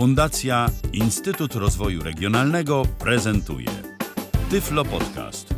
[0.00, 3.68] Fundacja Instytut Rozwoju Regionalnego prezentuje
[4.50, 5.54] Tyflo Podcast.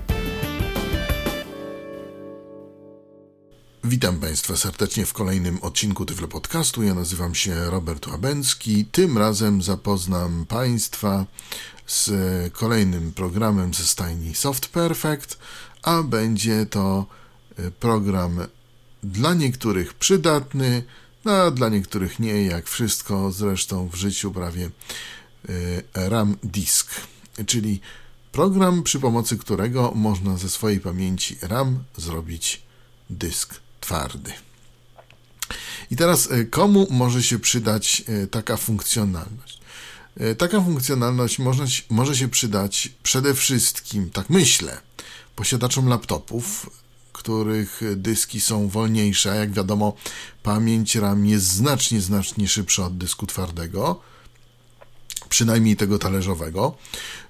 [3.84, 6.82] Witam Państwa serdecznie w kolejnym odcinku Tyflo Podcastu.
[6.82, 8.84] Ja nazywam się Robert Łabęcki.
[8.84, 11.27] Tym razem zapoznam Państwa
[11.86, 12.11] z
[12.52, 15.38] kolejnym programem ze stajni Soft Perfect,
[15.82, 17.06] a będzie to
[17.80, 18.38] program
[19.02, 20.82] dla niektórych przydatny,
[21.25, 24.71] a dla niektórych nie, jak wszystko zresztą w życiu prawie
[25.48, 26.90] y, RAM Disk,
[27.46, 27.81] czyli
[28.32, 32.62] program, przy pomocy którego można ze swojej pamięci RAM zrobić
[33.11, 34.33] dysk twardy.
[35.91, 39.62] I teraz y, komu może się przydać y, taka funkcjonalność?
[40.39, 44.81] Taka funkcjonalność można, może się przydać przede wszystkim, tak myślę,
[45.36, 46.70] posiadaczom laptopów,
[47.22, 49.36] których dyski są wolniejsze.
[49.36, 49.94] Jak wiadomo,
[50.42, 54.00] pamięć RAM jest znacznie, znacznie szybsza od dysku twardego,
[55.28, 56.77] przynajmniej tego talerzowego.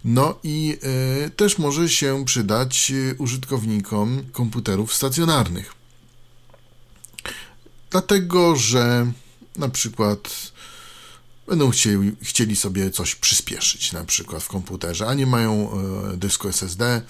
[0.05, 0.79] No i
[1.27, 5.75] y, też może się przydać użytkownikom komputerów stacjonarnych.
[7.91, 9.13] Dlatego, że
[9.57, 10.52] na przykład
[11.47, 15.71] będą chcieli, chcieli sobie coś przyspieszyć, na przykład w komputerze, a nie mają
[16.12, 17.03] y, dysku SSD,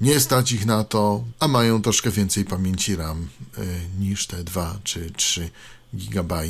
[0.00, 4.78] nie stać ich na to, a mają troszkę więcej pamięci RAM y, niż te 2
[4.84, 5.50] czy 3
[5.94, 6.42] GB.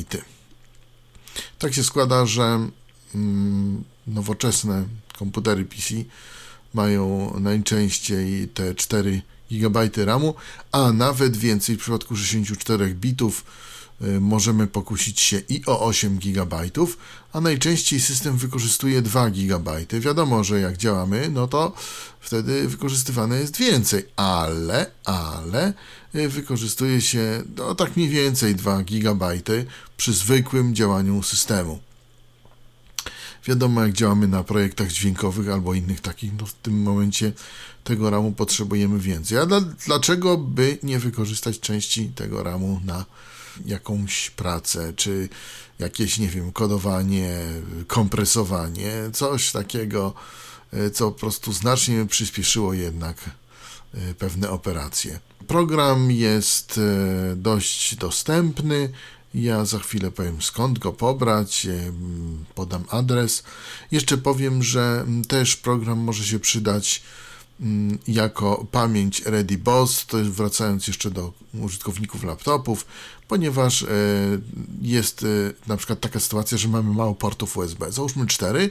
[1.59, 2.69] Tak się składa, że
[3.15, 4.85] mm, nowoczesne
[5.17, 5.93] komputery PC
[6.73, 10.35] mają najczęściej te 4 GB RAMu,
[10.71, 13.45] a nawet więcej w przypadku 64 bitów
[14.19, 16.69] możemy pokusić się i o 8 GB,
[17.33, 19.85] a najczęściej system wykorzystuje 2 GB.
[19.99, 21.73] Wiadomo, że jak działamy, no to
[22.19, 25.73] wtedy wykorzystywane jest więcej, ale, ale
[26.15, 29.25] y, wykorzystuje się no, tak mniej więcej 2 GB
[29.97, 31.79] przy zwykłym działaniu systemu.
[33.47, 37.31] Wiadomo, jak działamy na projektach dźwiękowych albo innych takich, no w tym momencie
[37.83, 39.37] tego RAMu potrzebujemy więcej.
[39.37, 43.05] A dla, dlaczego by nie wykorzystać części tego RAMu na
[43.65, 45.29] jakąś pracę, czy
[45.79, 47.39] jakieś, nie wiem, kodowanie,
[47.87, 50.13] kompresowanie, coś takiego,
[50.73, 53.17] e, co po prostu znacznie przyspieszyło jednak
[53.93, 55.19] e, pewne operacje.
[55.47, 58.89] Program jest e, dość dostępny.
[59.33, 61.67] Ja za chwilę powiem skąd go pobrać,
[62.55, 63.43] podam adres.
[63.91, 67.03] Jeszcze powiem, że też program może się przydać
[68.07, 72.85] jako pamięć Ready Boss, to jest wracając jeszcze do użytkowników laptopów,
[73.27, 73.87] ponieważ e,
[74.81, 78.69] jest e, na przykład taka sytuacja, że mamy mało portów USB, załóżmy 4,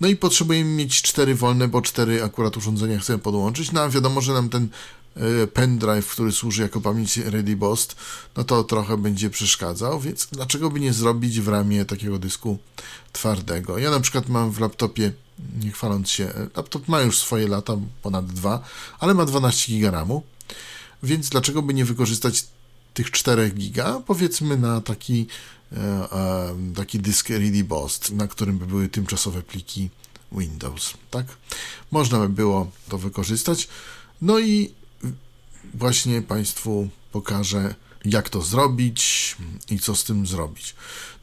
[0.00, 4.20] no i potrzebujemy mieć 4 wolne, bo 4 akurat urządzenia chcemy podłączyć, no a wiadomo,
[4.20, 4.68] że nam ten
[5.16, 7.88] e, pendrive, który służy jako pamięć Ready Boss,
[8.36, 12.58] no to trochę będzie przeszkadzał, więc dlaczego by nie zrobić w ramie takiego dysku
[13.12, 13.78] twardego?
[13.78, 15.12] Ja na przykład mam w laptopie
[15.62, 18.62] nie chwaląc się, laptop ma już swoje lata, ponad dwa,
[18.98, 20.22] ale ma 12 GB RAMu,
[21.02, 22.46] więc dlaczego by nie wykorzystać
[22.94, 25.26] tych 4 giga, powiedzmy na taki,
[25.72, 29.90] e, e, taki dysk Ready Boss, na którym by były tymczasowe pliki
[30.32, 31.26] Windows, tak?
[31.90, 33.68] Można by było to wykorzystać.
[34.22, 34.70] No i
[35.74, 37.74] właśnie Państwu pokażę,
[38.04, 39.36] jak to zrobić
[39.70, 40.74] i co z tym zrobić.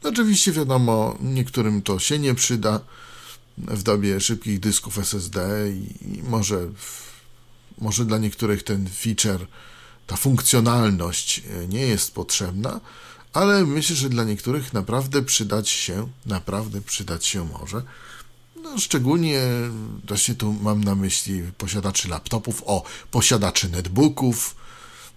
[0.02, 2.80] No oczywiście wiadomo, niektórym to się nie przyda,
[3.58, 5.68] w dobie szybkich dysków SSD
[6.02, 6.68] i może,
[7.78, 9.46] może dla niektórych ten feature,
[10.06, 12.80] ta funkcjonalność e, nie jest potrzebna,
[13.32, 17.82] ale myślę, że dla niektórych naprawdę przydać się, naprawdę przydać się może.
[18.62, 19.42] No, szczególnie
[20.08, 24.56] właśnie tu mam na myśli posiadaczy laptopów, o, posiadaczy netbooków.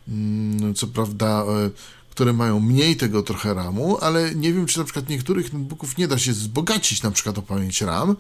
[0.08, 1.70] Mm, co prawda e,
[2.16, 6.08] które mają mniej tego trochę RAMu, ale nie wiem, czy na przykład niektórych notebooków nie
[6.08, 8.16] da się wzbogacić na przykład o pamięć RAM,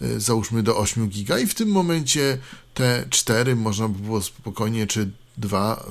[0.00, 2.38] e, załóżmy do 8 giga i w tym momencie
[2.74, 5.84] te 4 można by było spokojnie, czy 2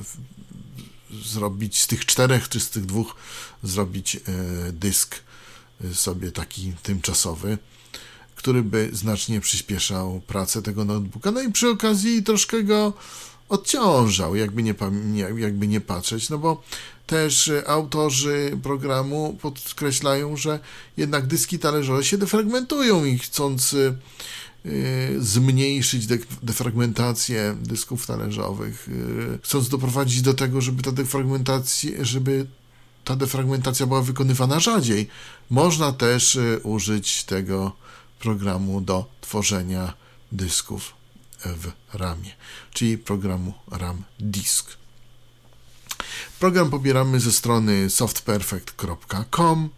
[1.24, 3.14] zrobić z tych czterech, czy z tych dwóch
[3.62, 4.20] zrobić e,
[4.72, 5.16] dysk
[5.84, 7.58] e, sobie taki tymczasowy,
[8.34, 11.30] który by znacznie przyspieszał pracę tego notebooka.
[11.30, 12.92] No i przy okazji troszkę go
[13.52, 14.74] odciążał, jakby nie,
[15.36, 16.62] jakby nie patrzeć, no bo
[17.12, 20.60] też autorzy programu podkreślają, że
[20.96, 23.94] jednak dyski talerzowe się defragmentują i chcąc y,
[25.18, 26.06] zmniejszyć
[26.42, 32.46] defragmentację dysków talerzowych, y, chcąc doprowadzić do tego, żeby ta defragmentacja, żeby
[33.04, 35.08] ta defragmentacja była wykonywana rzadziej,
[35.50, 37.72] można też y, użyć tego
[38.18, 39.94] programu do tworzenia
[40.32, 40.94] dysków
[41.44, 42.30] w RAMie,
[42.72, 44.81] czyli programu RAM Disk.
[46.40, 49.68] Program pobieramy ze strony softperfect.com.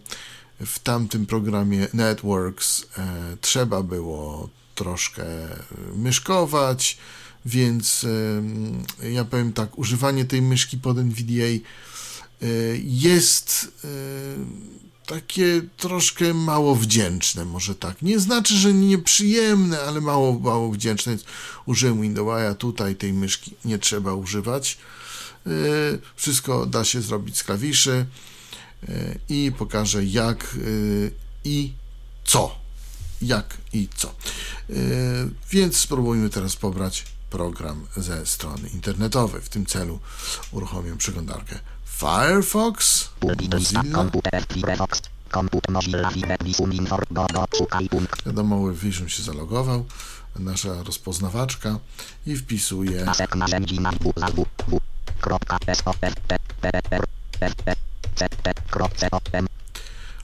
[0.60, 5.24] w tamtym programie Networks e, trzeba było troszkę
[5.96, 6.98] myszkować,
[7.46, 8.06] więc
[9.02, 11.64] ja powiem tak, używanie tej myszki pod NVDA
[12.82, 13.72] jest
[15.06, 18.02] takie troszkę mało wdzięczne, może tak.
[18.02, 21.12] Nie znaczy, że nieprzyjemne, ale mało, mało wdzięczne.
[21.12, 21.24] Więc
[21.66, 24.78] użyłem Windowsa, tutaj tej myszki nie trzeba używać.
[25.46, 25.50] E,
[26.16, 28.06] wszystko da się zrobić z klawiszy e,
[29.28, 30.48] i pokażę jak e,
[31.44, 31.72] i
[32.24, 32.56] co.
[33.22, 34.14] Jak i co.
[35.50, 39.42] Więc spróbujmy teraz pobrać program ze strony internetowej.
[39.42, 39.98] W tym celu
[40.52, 43.08] uruchomię przeglądarkę Firefox,
[45.68, 46.10] Mozilla.
[48.26, 49.84] Wiadomo, Vision się zalogował,
[50.38, 51.78] nasza rozpoznawaczka
[52.26, 53.04] i wpisuje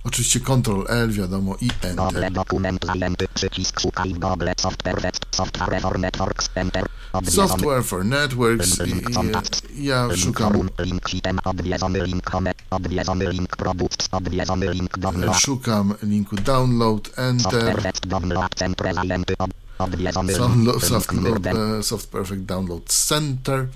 [0.05, 1.97] Oczywiście Ctrl L, wiadomo, i Enter.
[1.97, 6.87] Google dokument zajęty, przycisk szukaj w Google Software, Software for Networks, Enter.
[7.25, 10.69] Software for Networks, i, ja szukam...
[10.79, 15.37] Link shitem, odwiedzony link home, odwiedzony link products, odwiedzony link download.
[15.37, 17.83] Szukam linku download, Enter.
[17.83, 19.35] Soft download, centre zajęty,
[19.79, 20.83] odwiedzony link.
[20.83, 21.12] Soft,
[21.47, 23.69] e, soft Perfect Download Center.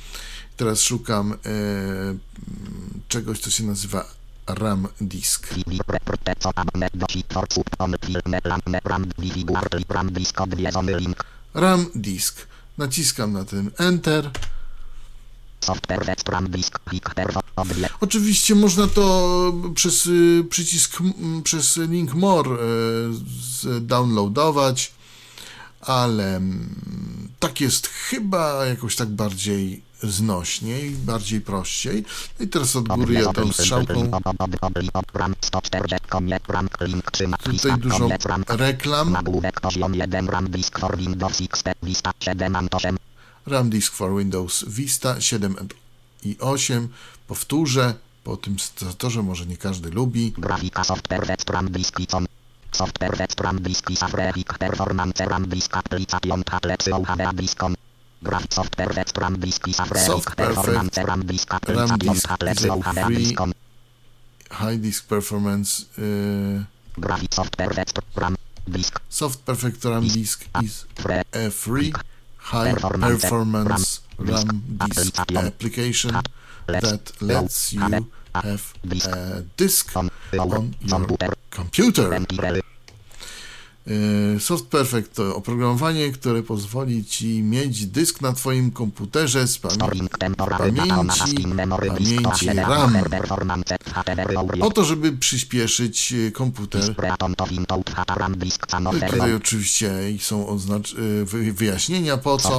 [0.57, 1.37] Teraz szukam e,
[3.09, 4.05] czegoś, co się nazywa
[4.47, 5.55] RAM disk.
[11.55, 12.47] RAM disk.
[12.79, 14.31] Naciskam na ten Enter.
[18.01, 20.99] Oczywiście można to przez y, przycisk,
[21.45, 24.93] przez link More y, downloadować,
[25.81, 26.41] ale
[27.39, 32.05] tak jest chyba jakoś tak bardziej znośniej, bardziej prościej.
[32.39, 34.11] No i teraz od góry ja tą strzałką
[37.43, 38.09] tutaj dużo
[38.49, 39.17] reklam.
[43.47, 45.57] RAM disk for Windows Vista 7
[46.23, 46.89] i 8.
[47.27, 47.95] Powtórzę,
[48.25, 50.33] po tym statorze może nie każdy lubi.
[50.39, 51.99] Grafika software RAM disk
[52.73, 53.91] Software RAM disk
[54.59, 56.43] performance RAM disk application
[57.35, 57.77] diskom
[58.27, 61.23] Graphic software perfect RAM a Soft performance RAM
[64.51, 65.71] high disk performance
[67.05, 68.37] Graphic perfect RAM
[69.09, 70.87] Soft perfect RAM disk is
[71.33, 71.93] a free
[72.39, 76.15] high performance RAM disk application.
[76.67, 82.11] that lets you have a disk on your computer.
[83.89, 90.09] Y, Soft Perfect to oprogramowanie, które pozwoli Ci mieć dysk na Twoim komputerze z pamięci,
[91.89, 92.97] pamięci RAM.
[94.61, 96.97] O to, żeby przyspieszyć y, komputer.
[99.11, 100.59] Tutaj oczywiście są
[101.35, 102.59] y, wyjaśnienia po co.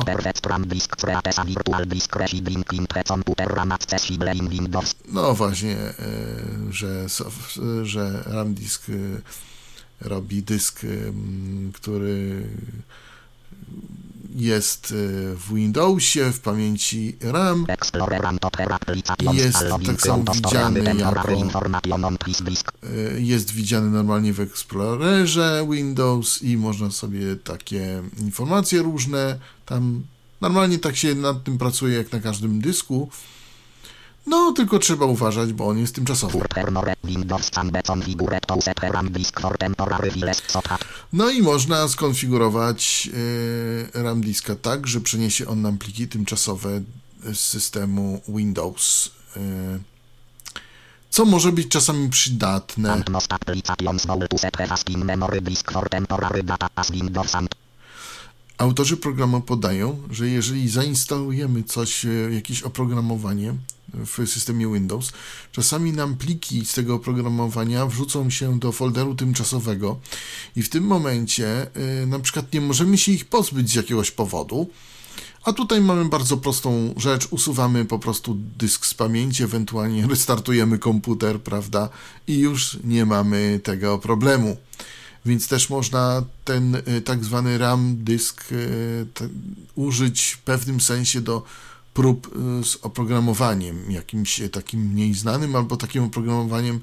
[5.11, 5.77] No właśnie,
[6.69, 7.05] że,
[7.83, 8.85] że RAM disk
[10.01, 10.81] robi dysk,
[11.73, 12.47] który
[14.37, 17.65] jest e, w Windowsie, w pamięci RAM.
[19.33, 21.31] Jest tak samo widziany jako
[22.83, 30.03] e, jest widziany normalnie w Explorerze Windows i można sobie takie informacje różne tam
[30.41, 33.09] normalnie tak się nad tym pracuje jak na każdym dysku.
[34.27, 36.39] No, tylko trzeba uważać, bo on jest tymczasowy.
[41.13, 43.09] No i można skonfigurować
[43.93, 46.81] e, RAM diska tak, że przeniesie on nam pliki tymczasowe
[47.33, 49.11] z systemu Windows.
[49.37, 49.39] E,
[51.09, 52.89] co może być czasami przydatne.
[58.57, 63.53] Autorzy programu podają, że jeżeli zainstalujemy coś, e, jakieś oprogramowanie
[63.93, 65.11] w systemie Windows,
[65.51, 69.99] czasami nam pliki z tego oprogramowania wrzucą się do folderu tymczasowego
[70.55, 71.67] i w tym momencie
[72.03, 74.69] y, na przykład nie możemy się ich pozbyć z jakiegoś powodu,
[75.43, 81.41] a tutaj mamy bardzo prostą rzecz, usuwamy po prostu dysk z pamięci, ewentualnie restartujemy komputer,
[81.41, 81.89] prawda,
[82.27, 84.57] i już nie mamy tego problemu.
[85.25, 89.05] więc też można ten y, tak zwany RAM dysk y,
[89.75, 91.43] użyć w pewnym sensie do
[91.97, 92.27] prób
[92.61, 96.79] y, z oprogramowaniem jakimś takim mniej znanym albo takim oprogramowaniem,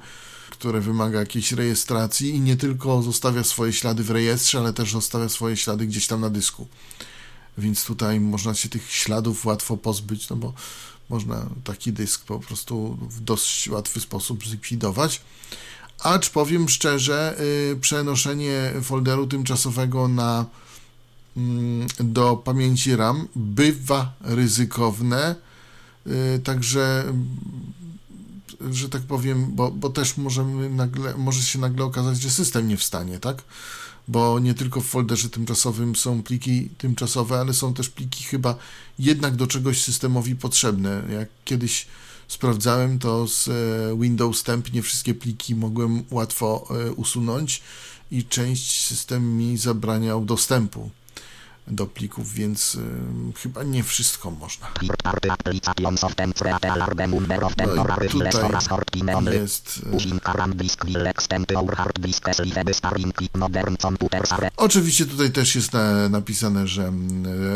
[0.50, 5.28] które wymaga jakiejś rejestracji i nie tylko zostawia swoje ślady w rejestrze, ale też zostawia
[5.28, 6.66] swoje ślady gdzieś tam na dysku.
[7.58, 10.52] Więc tutaj można się tych śladów łatwo pozbyć, no bo
[11.08, 15.20] można taki dysk po prostu w dość łatwy sposób zlikwidować.
[15.98, 17.36] Acz powiem szczerze,
[17.70, 20.46] yy, przenoszenie folderu tymczasowego na
[22.00, 25.34] do pamięci RAM bywa ryzykowne,
[26.06, 27.04] yy, także
[28.70, 32.76] że tak powiem, bo, bo też możemy nagle, może się nagle okazać, że system nie
[32.76, 33.42] wstanie, tak?
[34.08, 38.56] Bo nie tylko w folderze tymczasowym są pliki tymczasowe, ale są też pliki chyba
[38.98, 41.02] jednak do czegoś systemowi potrzebne.
[41.12, 41.86] Jak kiedyś
[42.28, 43.52] sprawdzałem, to z e,
[44.00, 47.62] Windows Temp nie wszystkie pliki mogłem łatwo e, usunąć
[48.10, 50.90] i część system mi zabraniał dostępu
[51.66, 52.80] do plików, więc y,
[53.36, 54.66] chyba nie wszystko można.
[59.12, 59.80] No tutaj jest...
[64.56, 66.92] Oczywiście tutaj też jest na, napisane, że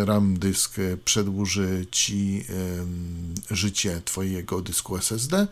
[0.05, 2.45] RAM dysk przedłuży Ci
[3.51, 5.47] y, życie Twojego dysku SSD,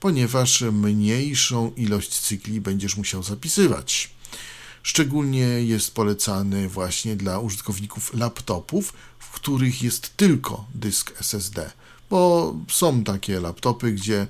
[0.00, 4.17] ponieważ mniejszą ilość cykli będziesz musiał zapisywać.
[4.82, 11.70] Szczególnie jest polecany właśnie dla użytkowników laptopów, w których jest tylko dysk SSD,
[12.10, 14.26] bo są takie laptopy, gdzie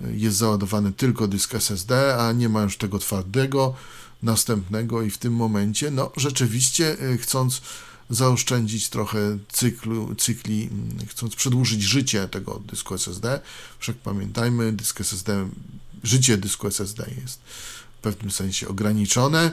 [0.00, 3.74] jest załadowany tylko dysk SSD, a nie ma już tego twardego,
[4.22, 7.62] następnego i w tym momencie, no rzeczywiście e, chcąc
[8.10, 13.40] zaoszczędzić trochę cyklu, cykli, mm, chcąc przedłużyć życie tego dysku SSD,
[13.78, 15.48] wszak pamiętajmy, dysk SSD,
[16.04, 17.40] życie dysku SSD jest
[17.98, 19.52] w pewnym sensie ograniczone,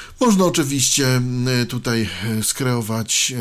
[0.21, 1.21] Można oczywiście
[1.63, 2.09] y, tutaj
[2.39, 3.33] y, skreować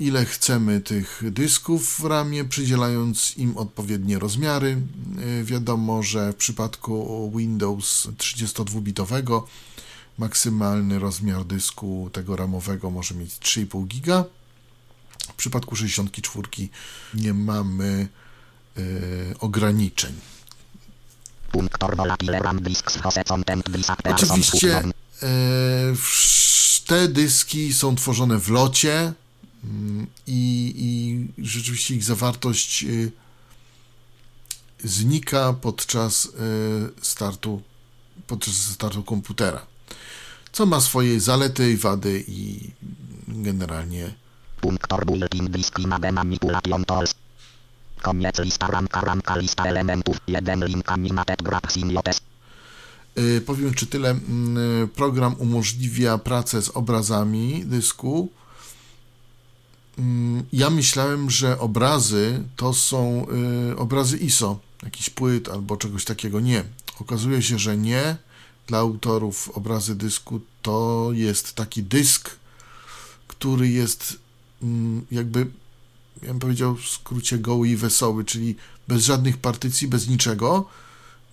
[0.00, 4.76] ile chcemy tych dysków w ramie, przydzielając im odpowiednie rozmiary.
[5.42, 9.42] Wiadomo, że w przypadku Windows 32-bitowego
[10.18, 14.24] maksymalny rozmiar dysku tego ramowego może mieć 3,5 giga.
[15.18, 16.48] W przypadku 64
[17.14, 18.08] nie mamy
[18.78, 20.14] y, ograniczeń.
[24.04, 24.99] Oczywiście y,
[26.86, 29.12] te dyski są tworzone w locie
[29.64, 33.12] mm, i, i rzeczywiście ich zawartość y,
[34.84, 36.28] znika podczas
[37.02, 37.62] startu
[38.26, 39.66] podczas startu komputera.
[40.52, 42.70] Co ma swoje zalety i wady i
[43.28, 44.14] generalnie
[48.02, 50.16] Koniec lista ramka, ramka, lista elementów.
[50.26, 52.20] Jeden link animated graph simiotes.
[53.16, 54.14] Yy, powiem czy tyle.
[54.80, 58.28] Yy, program umożliwia pracę z obrazami dysku.
[59.98, 60.04] Yy,
[60.52, 63.26] ja myślałem, że obrazy to są
[63.72, 66.40] y, obrazy ISO, jakiś płyt albo czegoś takiego.
[66.40, 66.64] Nie.
[67.00, 68.16] Okazuje się, że nie.
[68.66, 72.30] Dla autorów obrazy dysku to jest taki dysk,
[73.28, 74.18] który jest
[74.62, 75.46] mm, jakby
[76.22, 78.56] ja bym powiedział w skrócie goły i wesoły, czyli
[78.88, 80.68] bez żadnych partycji, bez niczego,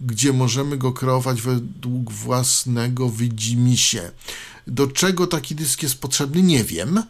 [0.01, 4.11] gdzie możemy go kreować według własnego widzimisię.
[4.67, 7.03] Do czego taki dysk jest potrzebny, nie wiem.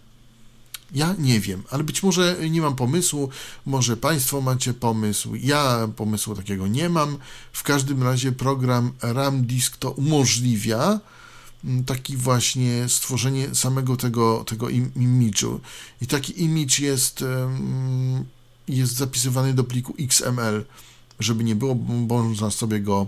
[0.93, 3.29] Ja nie wiem, ale być może nie mam pomysłu,
[3.65, 5.35] może Państwo macie pomysł.
[5.35, 7.17] Ja pomysłu takiego nie mam.
[7.53, 10.99] W każdym razie program RAM Disk to umożliwia
[11.63, 15.59] Mm, taki właśnie stworzenie samego tego, tego imidżu.
[16.01, 17.23] I taki imidż jest,
[18.67, 20.65] jest zapisywany do pliku XML,
[21.19, 23.07] żeby nie było, można sobie go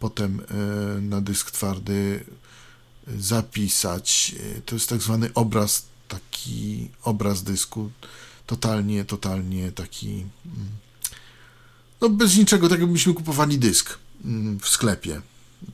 [0.00, 2.24] potem e, na dysk twardy
[3.18, 4.34] zapisać.
[4.66, 7.90] To jest tak zwany obraz, taki obraz dysku,
[8.46, 10.08] totalnie, totalnie taki,
[10.46, 10.68] mm,
[12.00, 15.20] no bez niczego, tak jakbyśmy kupowali dysk mm, w sklepie,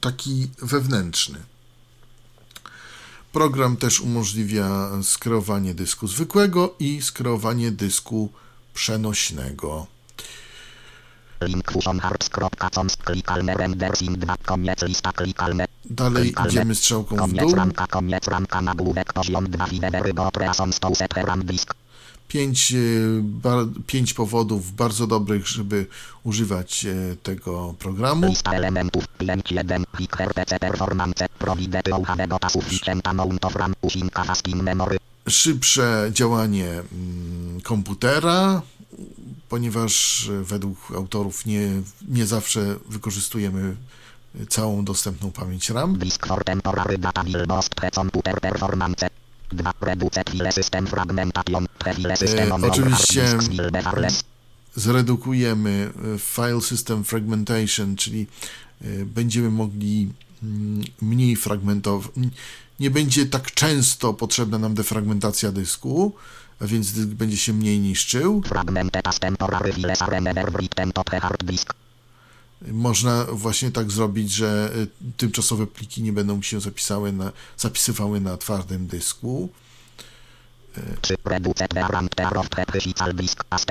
[0.00, 1.38] taki wewnętrzny.
[3.32, 8.32] Program też umożliwia skreowanie dysku zwykłego i skreowanie dysku
[8.74, 9.86] przenośnego.
[15.84, 17.54] Dalej idziemy strzałką w dół.
[22.28, 25.86] Pięć, y, bar, pięć powodów bardzo dobrych, żeby
[26.24, 28.26] używać y, tego programu.
[28.26, 34.24] Lista elementów 5.1 Hik RPC Performance Provide Ouhavego Sufficient Amount of RAM Usinka
[34.62, 34.98] Memory.
[35.28, 38.62] Szybsze działanie mm, komputera,
[39.52, 41.68] ponieważ y, według autorów nie,
[42.08, 43.76] nie zawsze wykorzystujemy
[44.40, 45.98] y, całą dostępną pamięć RAM.
[45.98, 49.08] Disk for Temporary Data Will Boost Computer Performance
[49.52, 49.72] 2.
[49.80, 53.38] Reduce File System Fragmentation File System on oczywiście-
[54.74, 58.26] Zredukujemy y, File System Fragmentation, czyli
[59.06, 62.10] będziemy mogli mm, mniej fragmentować.
[62.80, 66.14] Nie będzie tak często potrzebna nam defragmentacja dysku,
[66.62, 68.42] więc dysk będzie się mniej niszczył.
[72.68, 78.36] Można właśnie tak zrobić, że y, tymczasowe pliki nie będą się zapisały na, zapisywały na
[78.36, 79.48] twardym dysku.
[81.02, 81.16] 3.
[81.24, 83.66] Reduce the RAM the of the physical disk slash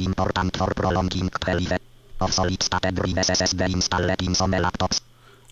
[0.00, 1.30] important for prolonging
[2.20, 5.00] of solid state drive SSD installed in some laptops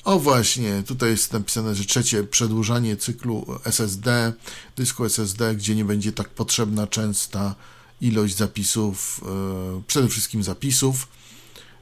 [0.09, 4.33] O właśnie, tutaj jest napisane, że trzecie przedłużanie cyklu SSD,
[4.77, 7.55] dysku SSD, gdzie nie będzie tak potrzebna częsta
[8.01, 9.21] ilość zapisów,
[9.79, 11.09] e, przede wszystkim zapisów.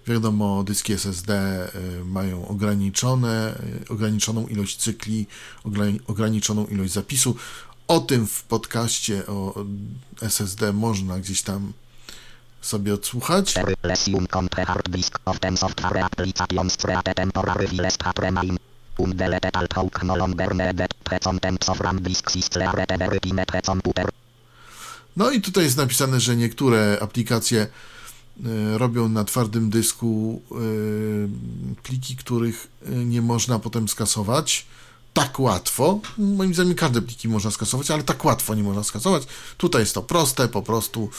[0.06, 1.70] Wiadomo, dyski SSD e,
[2.04, 5.26] mają ograniczone, e, ograniczoną ilość cykli,
[5.64, 7.36] ograni- ograniczoną ilość zapisu.
[7.88, 9.64] O tym w podcaście o
[10.20, 11.72] SSD można gdzieś tam
[12.66, 13.50] sobie odsłuchać.
[13.50, 13.74] 4.
[13.82, 18.56] Lesium on the hard disk of ten software applications create temporary files that remain
[18.98, 20.16] undeleted although no
[25.16, 30.54] No i tutaj jest napisane, że niektóre aplikacje e, robią na twardym dysku e,
[31.82, 34.66] pliki, których e, nie można potem skasować
[35.16, 36.00] tak łatwo.
[36.18, 39.22] Moim zdaniem każde pliki można skasować, ale tak łatwo nie można skasować.
[39.56, 41.10] Tutaj jest to proste, po prostu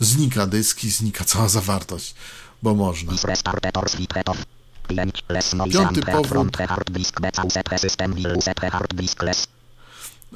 [0.00, 2.14] znika dysk i znika cała zawartość,
[2.62, 3.12] bo można.
[3.12, 4.38] is restarted or switched off
[4.88, 5.24] 5.
[5.28, 6.16] Less noise Piąty and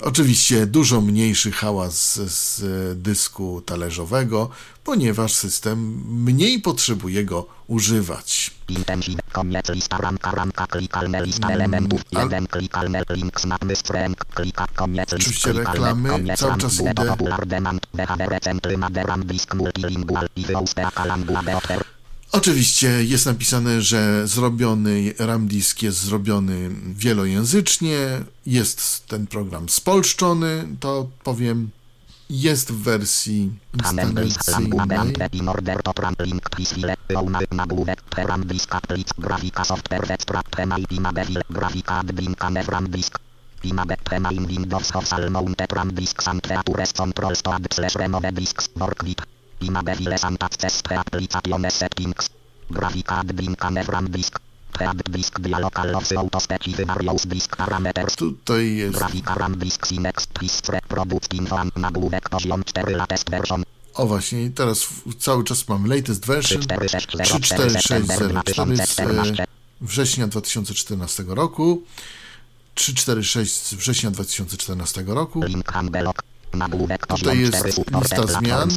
[0.03, 2.63] Oczywiście dużo mniejszy hałas z, z
[3.03, 4.51] dysku talerzowego,
[4.85, 5.79] ponieważ system
[6.25, 8.51] mniej potrzebuje go używać.
[8.69, 14.67] Intensive, koniec lista ramka, ramka, klikalne lista elementów, a- jeden klikalne link, mapy stręk, klika,
[14.75, 16.95] koniec list, Oczywiście reklamy, koniec cały czas idę.
[16.95, 21.85] popular demand, behavior centry, maderam, disk, multilingual, i wyuste, lambua, beoter,
[22.33, 27.97] Oczywiście jest napisane, że zrobiony RAM disk jest zrobiony wielojęzycznie,
[28.47, 31.71] jest ten program spolszczony, to powiem,
[32.31, 34.29] jest w wersji instalacyjnej.
[42.85, 43.19] disk,
[44.47, 44.91] Windows
[46.93, 52.31] Controls to add slash remove disks work with Imabe files and access to applications settings
[52.71, 53.25] Grafika
[53.57, 54.39] camera RAM disk.
[54.81, 58.17] Add disk dialog allows auto specify various disk parameters.
[58.17, 63.65] Tutaj jest, Grafika RAM disk Sinex History Product Info and nagłówek poziom 4 latest version.
[63.95, 66.61] O właśnie, teraz cały czas mam latest version.
[66.61, 69.47] 34604 September 34604 z 2014 e,
[69.81, 71.83] września 2014 roku.
[72.75, 75.41] 346 z września 2014 roku.
[77.09, 78.71] Tutaj jest 4 supported lista zmian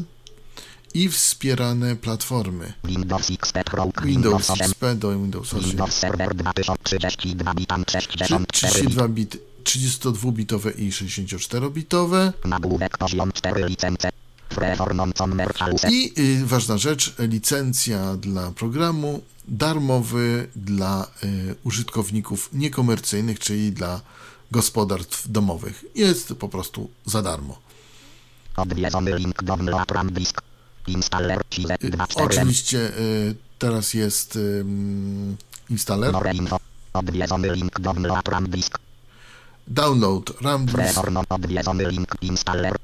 [0.93, 2.73] i wspierane platformy.
[2.83, 3.57] Windows XP
[4.03, 5.69] Windows 8 XP do Windows 8.
[5.69, 8.51] Windows Server 2032 bitam 64 bit.
[8.51, 12.33] 32 bit, 32-bitowe i 64-bitowe.
[12.45, 14.09] Nagłówek poziom 4 licence.
[14.49, 15.91] Freformącą merchaluse.
[15.91, 24.01] I y, ważna rzecz, licencja dla programu, darmowy dla y, użytkowników niekomercyjnych, czyli dla
[24.51, 25.85] gospodarstw domowych.
[25.95, 27.59] Jest po prostu za darmo.
[28.57, 29.57] Odwiedzony link do
[30.11, 30.50] Disk.
[30.87, 34.65] Installer Y, 24 oczywiście y, teraz jest y,
[35.69, 36.15] installer.
[36.93, 38.79] Odwiedzony link do Mloatram Disk.
[39.67, 40.77] Download RAM disk.
[40.77, 42.15] Freformą odwiedzony link.
[42.21, 42.75] Installer.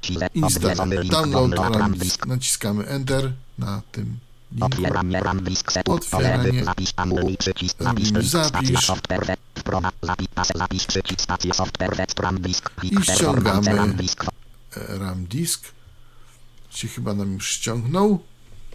[0.42, 2.26] Odwiedzony link do Download RAM Disk.
[2.26, 4.18] Naciskamy Enter na tym
[4.52, 4.66] linku.
[4.66, 5.94] Otwieranie RAM Disk Setup.
[5.94, 6.64] Otwieranie.
[6.64, 7.82] Zapisz anuluj przycisk.
[7.82, 8.24] Zapisz link.
[8.24, 9.36] Stacja software.
[9.58, 9.94] Wprowadź.
[10.02, 10.28] Zapisz.
[10.54, 11.20] Zapisz przycisk.
[11.20, 12.06] Stację software.
[12.18, 12.70] RAM Disk.
[12.82, 13.76] I ściągamy.
[14.88, 15.77] RAM Disk.
[16.78, 16.80] E.
[16.80, 18.18] Się chyba nam już ściągnął.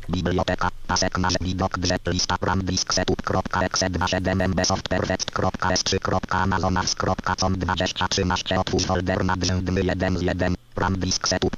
[0.09, 9.25] Biblioteka, pasek masz widok lista RAM disk setup.exe 27 mb software west.s3.amazonas.com 2013 otwórz folder
[9.25, 11.55] na brzędny 1 z 1 RAM disk setup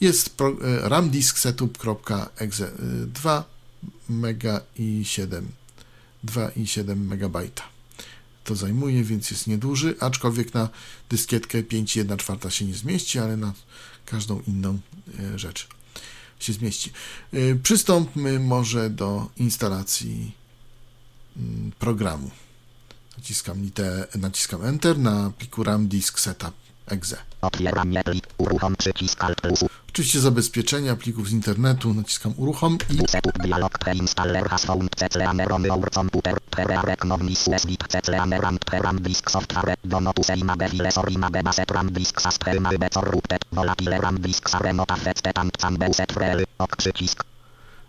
[0.00, 0.52] Jest pro, e,
[0.88, 2.70] RAM disk setup.exe
[3.06, 3.44] 2
[4.08, 5.48] mega i 7
[6.24, 7.62] 2 i 7 megabajta.
[8.44, 10.68] to zajmuje, więc jest nieduży, aczkolwiek na
[11.10, 13.52] dyskietkę 5,1 czwarta się nie zmieści, ale na
[14.12, 14.78] każdą inną
[15.18, 15.68] e, rzecz
[16.40, 16.92] się zmieści.
[17.32, 20.32] E, przystąpmy może do instalacji
[21.36, 22.30] mm, programu.
[23.18, 26.54] Naciskam, lite, naciskam Enter na pliku RAM Disk Setup
[26.86, 27.16] exe.
[27.40, 28.26] Otwieranie plik.
[28.38, 29.64] Uruchom przycisk Alt plus.
[29.92, 32.98] Oczywiście zabezpieczenia plików z internetu, naciskam uruchom i.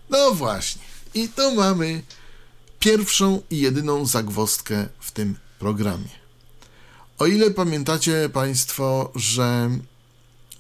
[0.10, 0.82] No właśnie.
[1.14, 2.02] I tu mamy
[2.80, 6.10] pierwszą i jedyną zagwozdkę w tym programie.
[7.18, 9.70] O ile pamiętacie Państwo, że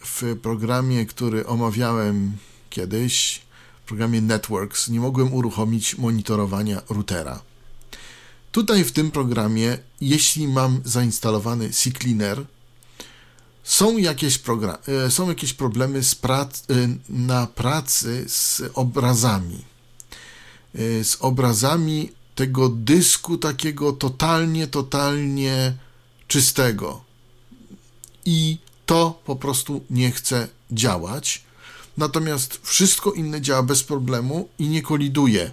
[0.05, 2.37] w programie, który omawiałem
[2.69, 3.41] kiedyś,
[3.83, 7.41] w programie Networks, nie mogłem uruchomić monitorowania routera.
[8.51, 12.45] Tutaj w tym programie, jeśli mam zainstalowany CCleaner,
[13.63, 14.39] są jakieś,
[14.87, 19.65] e, są jakieś problemy z prac- e, na pracy z obrazami.
[20.75, 25.73] E, Z obrazami tego dysku takiego totalnie, totalnie
[26.27, 27.03] czystego.
[28.25, 31.43] I to po prostu nie chce działać.
[31.97, 35.51] Natomiast wszystko inne działa bez problemu i nie koliduje.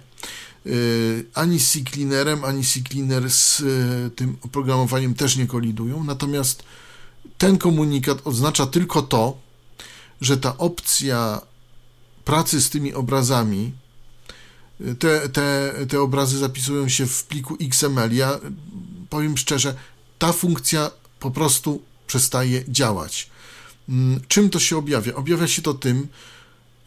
[0.65, 6.03] Yy, ani z CCleanerem, ani CCleaner z yy, tym oprogramowaniem też nie kolidują.
[6.03, 6.63] Natomiast
[7.37, 9.37] ten komunikat oznacza tylko to,
[10.21, 11.41] że ta opcja
[12.25, 13.71] pracy z tymi obrazami,
[14.79, 18.15] yy, te, te, te obrazy zapisują się w pliku XML.
[18.15, 18.39] Ja
[19.09, 19.75] powiem szczerze,
[20.19, 23.29] ta funkcja po prostu przestaje działać.
[23.89, 25.15] Mm, Czym to się objawia?
[25.15, 26.07] Objawia się to tym,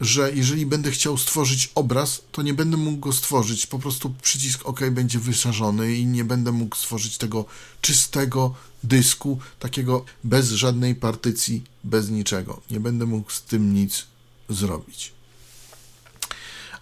[0.00, 3.66] że jeżeli będę chciał stworzyć obraz, to nie będę mógł go stworzyć.
[3.66, 7.44] Po prostu przycisk OK będzie wyszarzony i nie będę mógł stworzyć tego
[7.80, 12.60] czystego dysku, takiego bez żadnej partycji, bez niczego.
[12.70, 14.06] Nie będę mógł z tym nic
[14.48, 15.12] zrobić.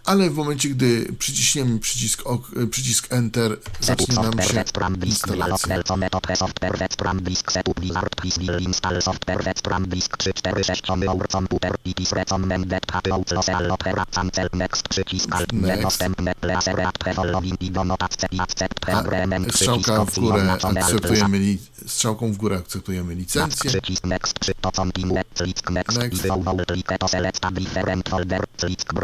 [0.05, 4.65] Ale w momencie, gdy przyciśniemy przycisk, OK, przycisk Enter, zacznie nam się
[5.07, 5.69] instalacja.
[5.69, 10.17] welcome to software vet pram disk setup wizard please will install software vet pram disk
[10.17, 15.77] 346 our computer it is recommended that outlook opera cancel next przycisk alt Next.
[15.77, 21.59] niedostępne laserat prefollowing i do notatce i accept programem przycisk Strzałka w górę akceptujemy li-
[21.87, 23.71] strzałką w górę akceptujemy licencję.
[24.05, 24.37] next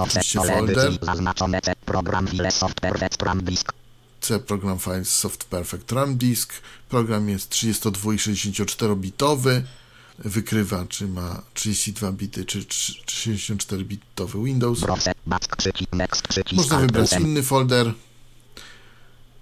[0.09, 0.88] Oczywiście folder.
[1.03, 3.73] Zaznaczone C program file software pram disk
[4.21, 6.53] C Program Files Soft Perfect RAM Disk.
[6.89, 9.65] Program jest 32 i 64 bitowy.
[10.19, 12.65] Wykrywa, czy ma 32 bity, czy
[13.07, 14.81] 64 bitowy Windows.
[16.53, 17.95] Można wybrać inny folder,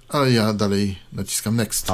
[0.09, 1.87] ale ja dalej naciskam Next.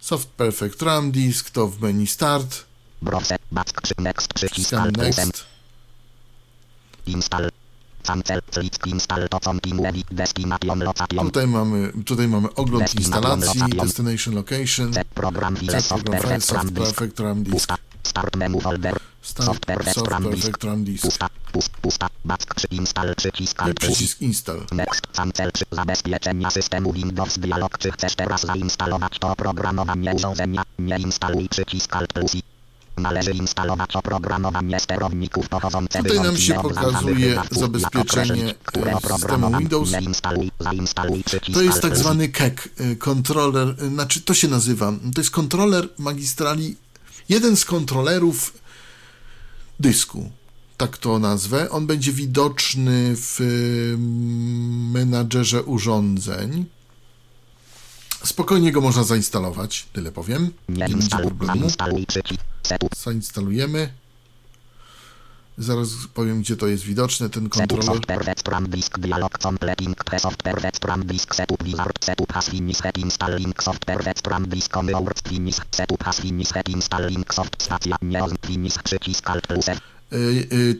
[0.00, 2.64] Soft Perfect RAM Disk to w menu Start.
[3.02, 5.46] browse, back next przycisk Next.
[7.06, 7.50] install,
[11.22, 13.60] Tutaj mamy, tutaj mamy ogląd instalacji.
[13.70, 16.22] Destination Location, program file software
[16.74, 17.87] Perfect RAM Disk.
[18.08, 23.62] Start menu folder, software vet Soft pram disk, pusta, pust, pusta, back przy install przycisk
[23.62, 24.66] alt przycisk Install.
[24.72, 27.78] Next, cancel czy zabezpieczenia systemu Windows Dialog.
[27.78, 30.62] Czy chcesz teraz zainstalować to oprogramowanie urządzenia?
[30.78, 32.42] Nie instaluj przycisk Alt plus i
[32.98, 38.54] Należy instalować oprogramowanie sterowników pochodzące Tutaj nam się pokazuje zabezpieczenie,
[39.10, 39.92] systemu Windows.
[39.92, 44.48] Nie instaluj, zainstaluj przycisk To jest tak zwany KEK, y, kontroler, y, znaczy to się
[44.48, 46.76] nazywa, to jest kontroler magistrali,
[47.28, 48.52] jeden z kontrolerów
[49.80, 50.30] dysku,
[50.76, 51.70] tak to nazwę.
[51.70, 53.96] On będzie widoczny w y,
[54.98, 56.64] menadżerze urządzeń.
[58.24, 60.42] Spokojnie go można zainstalować, tyle powiem.
[60.68, 61.60] Nie Nie będzie instaluj, problemu.
[61.60, 63.92] zainstaluj przycisk Setup, Zainstalujemy.
[65.58, 67.86] Zaraz powiem, gdzie to jest widoczne, ten kontroler.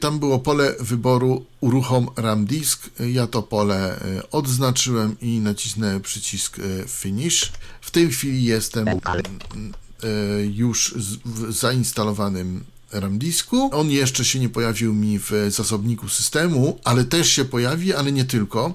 [0.01, 2.89] Tam było pole wyboru uruchom RAM disk.
[2.99, 7.51] Ja to pole y, odznaczyłem i nacisnę przycisk y, Finish.
[7.81, 10.93] W tej chwili jestem y, już
[11.25, 13.69] w zainstalowanym RAM disku.
[13.73, 18.25] On jeszcze się nie pojawił mi w zasobniku systemu, ale też się pojawi, ale nie
[18.25, 18.73] tylko.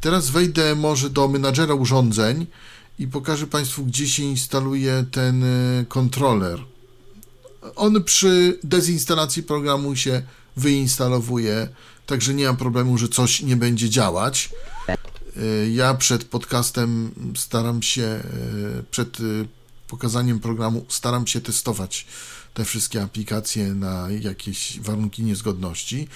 [0.00, 2.46] Teraz wejdę może do menadżera urządzeń
[2.98, 6.58] i pokażę Państwu, gdzie się instaluje ten y, kontroler.
[7.76, 10.22] On przy dezinstalacji programu się
[10.56, 11.68] wyinstalowuje
[12.10, 14.50] także nie mam problemu, że coś nie będzie działać.
[15.36, 18.20] Y, Ja przed podcastem staram się,
[18.80, 19.18] y, przed
[19.88, 22.06] pokazaniem programu, staram się testować
[22.54, 26.08] te wszystkie aplikacje na jakieś warunki niezgodności.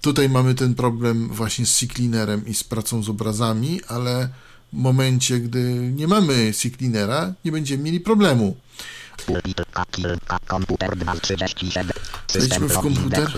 [0.00, 4.28] Tutaj mamy ten problem właśnie z CCleanerem i z pracą z obrazami, ale
[4.72, 8.56] w momencie, gdy nie mamy CCleanera, nie będziemy mieli problemu.
[9.26, 11.90] Kilka, kilka, komputer 237.
[12.34, 13.30] Wejdźmy w komputer.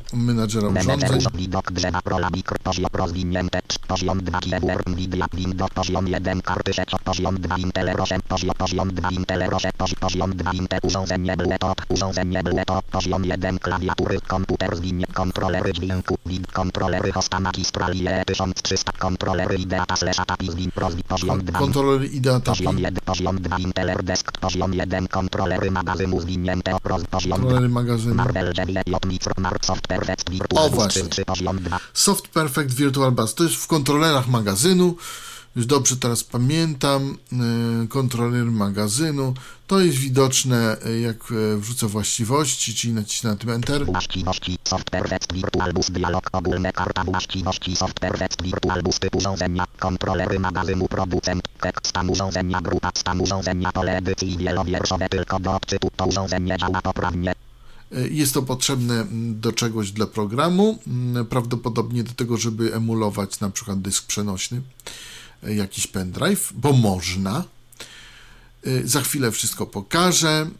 [0.00, 1.18] Szukam menadżera urządzeń.
[1.18, 6.72] urząd, widok, drzewa, rola, mikro, poziom, rozwinięte, poziom 2, keyboard, media, windows, poziom 1, karty,
[6.74, 11.36] sieć, poziom 2, Intel, 8, poziom, poziom 2, Intel, 8, poziom, poziom 2, Intel, urządzenie,
[11.36, 18.92] laptop, urządzenie, laptop, poziom 1, klawiatury, komputer, zwinie, kontrolery dźwięku, wid, kontrolery, hosta, magistralie, 1300,
[18.98, 23.58] kontrolery, idea, slash, atapi, zwin, rozwi, poziom 2, Kontroler IDEA TAPI, Poziom 1, poziom 2,
[23.58, 27.36] Inteler Desk, poziom 1, kontrolery magazynu zwinięte, oprost, poziom 2.
[27.38, 28.22] kontrolery magazynu.
[30.54, 31.02] O, właśnie.
[31.02, 31.80] 3, poziom 2.
[31.94, 33.34] Soft Perfect Virtual Bus.
[33.34, 34.96] To jest w kontrolerach magazynu.
[35.56, 37.18] Już dobrze teraz pamiętam.
[37.80, 39.34] Yy, Kontroler magazynu.
[39.66, 43.86] To jest widoczne, yy, jak yy, wrzucę właściwości, czyli nacisnę na tym Enter.
[43.86, 46.30] Właściwości, Soft Perfect, Virtual Bus, dialog,
[46.74, 51.42] karta właściwości, Soft Perfect, Virtual Bus, typ urządzenia, kontrolery magazynu, producent,
[51.82, 57.34] stan urządzenia, grupa, stan urządzenia, pole edycji wielowierszowe, tylko do odczytu, to urządzenie działa poprawnie.
[58.10, 63.50] Jest to potrzebne mm, do czegoś dla programu, mm, prawdopodobnie do tego, żeby emulować na
[63.50, 64.60] przykład dysk przenośny,
[65.42, 67.44] jakiś pendrive, bo można.
[68.64, 70.50] Yy, Za chwilę wszystko pokażę.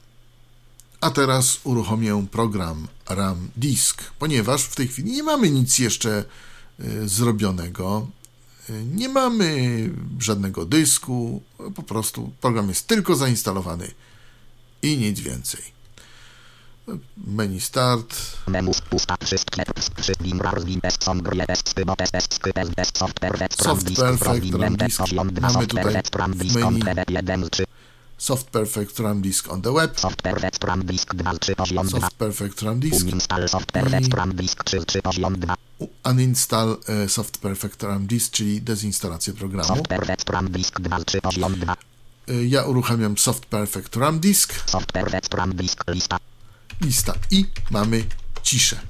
[1.00, 6.24] A teraz uruchomię program RAM Disk, ponieważ w tej chwili nie mamy nic jeszcze
[6.80, 8.06] y, zrobionego.
[8.94, 11.42] Nie mamy żadnego dysku,
[11.74, 13.90] po prostu program jest tylko zainstalowany
[14.82, 15.62] i nic więcej.
[17.16, 18.14] Menu Start.
[22.96, 24.98] Soft, perfect, RAM, disk, perfect, rozwinięte, RAM, disk.
[24.98, 25.85] poziom 2, Mamy tutaj
[26.26, 26.61] w menu.
[26.61, 27.64] kontenet 1 z 3,
[28.18, 30.00] Soft Perfect RAM Disk on the web.
[30.00, 33.03] soft, perfect, RAM, disk 2 z 3, poziom 2, Soft Perfect RAM Disk.
[33.07, 37.83] uninstall, soft, perfect, RAM, disk 3 z 3, poziom 2, U- Uninstall e, Soft Perfect
[37.83, 39.68] RAM Disk, czyli dezinstalację programu.
[39.68, 41.76] soft, perfect, RAM, disk 2 z 3, poziom 2,
[42.29, 44.70] E, Ja uruchamiam Soft Perfect RAM Disk.
[44.70, 46.18] soft, perfect, RAM, disk, lista,
[46.80, 48.04] lista i mamy
[48.42, 48.80] ciszę.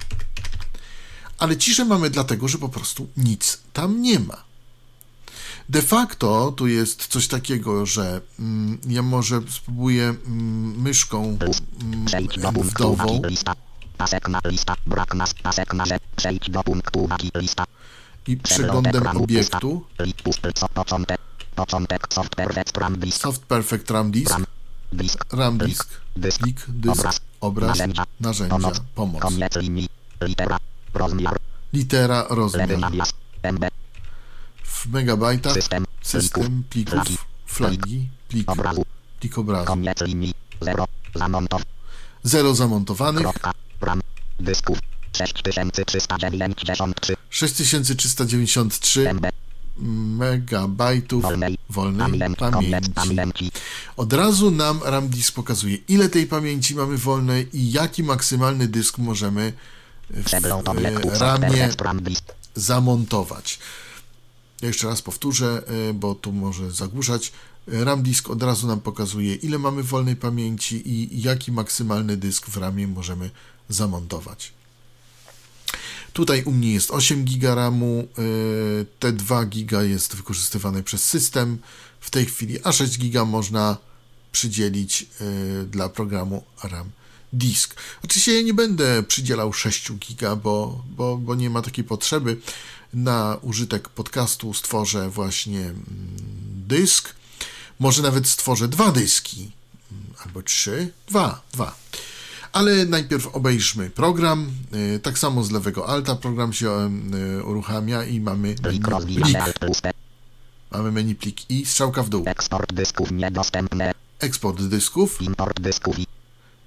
[1.38, 4.44] Ale ciszę mamy dlatego, że po prostu nic tam nie ma.
[5.68, 11.38] De facto tu jest coś takiego, że mm, ja może spróbuję mm, myszką
[11.83, 12.07] mm,
[12.62, 13.22] wdową.
[18.26, 19.85] i przeglądem obiektu.
[23.16, 24.38] soft, perfect, RAM, disk,
[25.33, 25.88] RAM Disk,
[26.38, 29.88] plik, dysk, obraz, narzędzia, narzędzia, pomoc, koniec linii,
[30.20, 30.59] litera,
[30.94, 31.37] rozmiar,
[31.72, 33.64] litera, rozmiar, nawias, MB,
[34.62, 38.85] w megabajtach, system, system plików, flagi, plik, obrazu,
[39.20, 39.66] plik obrazu.
[39.66, 41.62] koniec linii, zero, zamontow,
[42.53, 44.00] zamontowanych, kropka, RAM,
[44.40, 44.79] dysków,
[45.12, 49.26] 6393, 6393 MB,
[49.79, 51.59] megabajtów wolnej,
[52.39, 52.91] pamięci.
[52.95, 53.51] pamięci,
[53.97, 58.99] Od razu nam RAM Disk pokazuje, ile tej pamięci mamy wolnej i jaki maksymalny dysk
[58.99, 59.53] możemy
[60.11, 61.69] w e, ramie
[62.55, 63.59] zamontować.
[64.63, 67.33] Ja jeszcze raz powtórzę, e, bo tu może zagłuszać.
[67.67, 72.57] RAM Disk od razu nam pokazuje, ile mamy wolnej pamięci i jaki maksymalny dysk w
[72.57, 73.31] ramie możemy
[73.69, 74.53] zamontować.
[76.12, 81.59] Tutaj u mnie jest 8 GB RAMu, y, te 2 GB jest wykorzystywane przez system
[82.01, 83.77] w tej chwili, a 6 GB można
[84.33, 86.90] przydzielić y, dla programu RAM
[87.33, 87.75] Disk.
[88.05, 92.37] Oczywiście ja nie będę przydzielał 6 GB, bo, bo, bo nie ma takiej potrzeby.
[92.94, 95.77] Na użytek podcastu stworzę właśnie mm,
[96.66, 97.14] dysk.
[97.79, 99.51] Może nawet stworzę dwa dyski,
[99.92, 101.77] mm, albo trzy, dwa, dwa.
[102.53, 104.51] Ale najpierw obejrzmy program.
[104.75, 106.91] Y, Tak samo z lewego alta program się
[107.39, 108.87] y, uruchamia i mamy plik
[110.71, 112.23] Mamy menu plik i strzałka w dół.
[112.27, 115.97] eksport dysków niedostępne, Eksport dysków, import dysków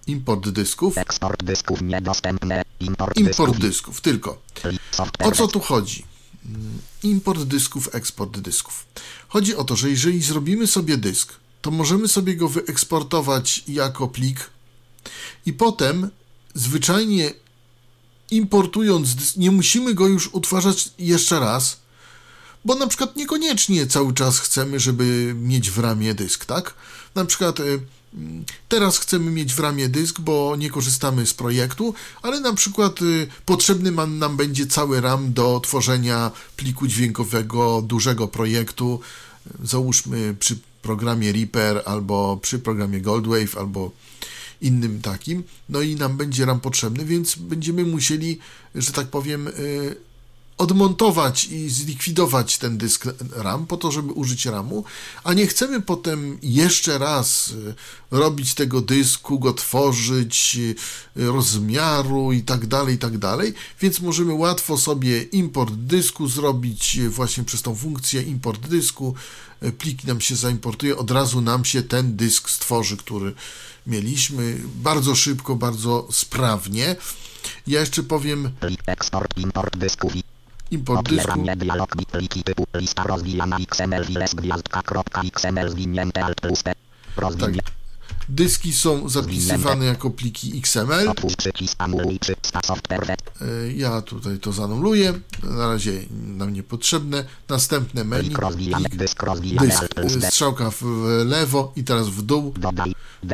[0.08, 4.02] import dysków, eksport dysków niedostępne, import, import dysków.
[4.02, 4.41] Tylko.
[5.19, 6.06] O co tu chodzi?
[6.46, 8.86] Mm, Import dysków, eksport dysków.
[9.28, 14.50] Chodzi o to, że jeżeli zrobimy sobie dysk, to możemy sobie go wyeksportować jako plik
[15.46, 16.10] i potem
[16.54, 17.34] zwyczajnie
[18.32, 21.80] importując nie musimy go już utwarzać jeszcze raz,
[22.66, 26.74] bo na przykład niekoniecznie cały czas chcemy, żeby mieć w ramie dysk, tak?
[27.16, 27.80] Na przykład y,
[28.70, 33.28] Teraz chcemy mieć w ramie dysk, bo nie korzystamy z projektu, ale na przykład y,
[33.46, 39.00] potrzebny nam będzie cały RAM do tworzenia pliku dźwiękowego dużego projektu.
[39.63, 43.92] Załóżmy przy programie Reaper albo przy programie Goldwave albo
[44.63, 45.43] innym takim.
[45.69, 48.39] No i nam będzie RAM potrzebny, więc będziemy musieli,
[48.76, 49.95] że tak powiem, y,
[50.58, 54.84] odmontować i zlikwidować ten dysk RAM po to, żeby użyć RAMu,
[55.23, 57.76] a nie chcemy potem jeszcze raz y,
[58.12, 60.76] robić tego dysku, go tworzyć, y,
[61.15, 67.43] rozmiaru i tak dalej, i tak dalej, więc możemy łatwo sobie import dysku zrobić właśnie
[67.43, 69.15] przez tą funkcję import dysku,
[69.78, 73.34] pliki nam się zaimportuje, od razu nam się ten dysk stworzy, który
[73.88, 76.96] mieliśmy bardzo szybko, bardzo sprawnie.
[77.67, 78.52] Ja jeszcze powiem
[78.86, 80.13] Eksport, import dysków.
[80.72, 81.46] import dysku.
[81.58, 86.63] Dialog pliki typu lista rozwijana XML files gwiazdka kropka XML zwinięte alt plus.
[86.63, 86.78] Tak.
[88.29, 91.09] Dyski są zapisywane jako pliki XML.
[93.41, 95.13] E, Ja tutaj to zanuluję.
[95.43, 97.25] Na razie nam niepotrzebne.
[97.49, 98.29] Następne menu.
[98.99, 99.19] Dysk
[100.27, 100.83] strzałka w
[101.25, 102.53] lewo i teraz w dół.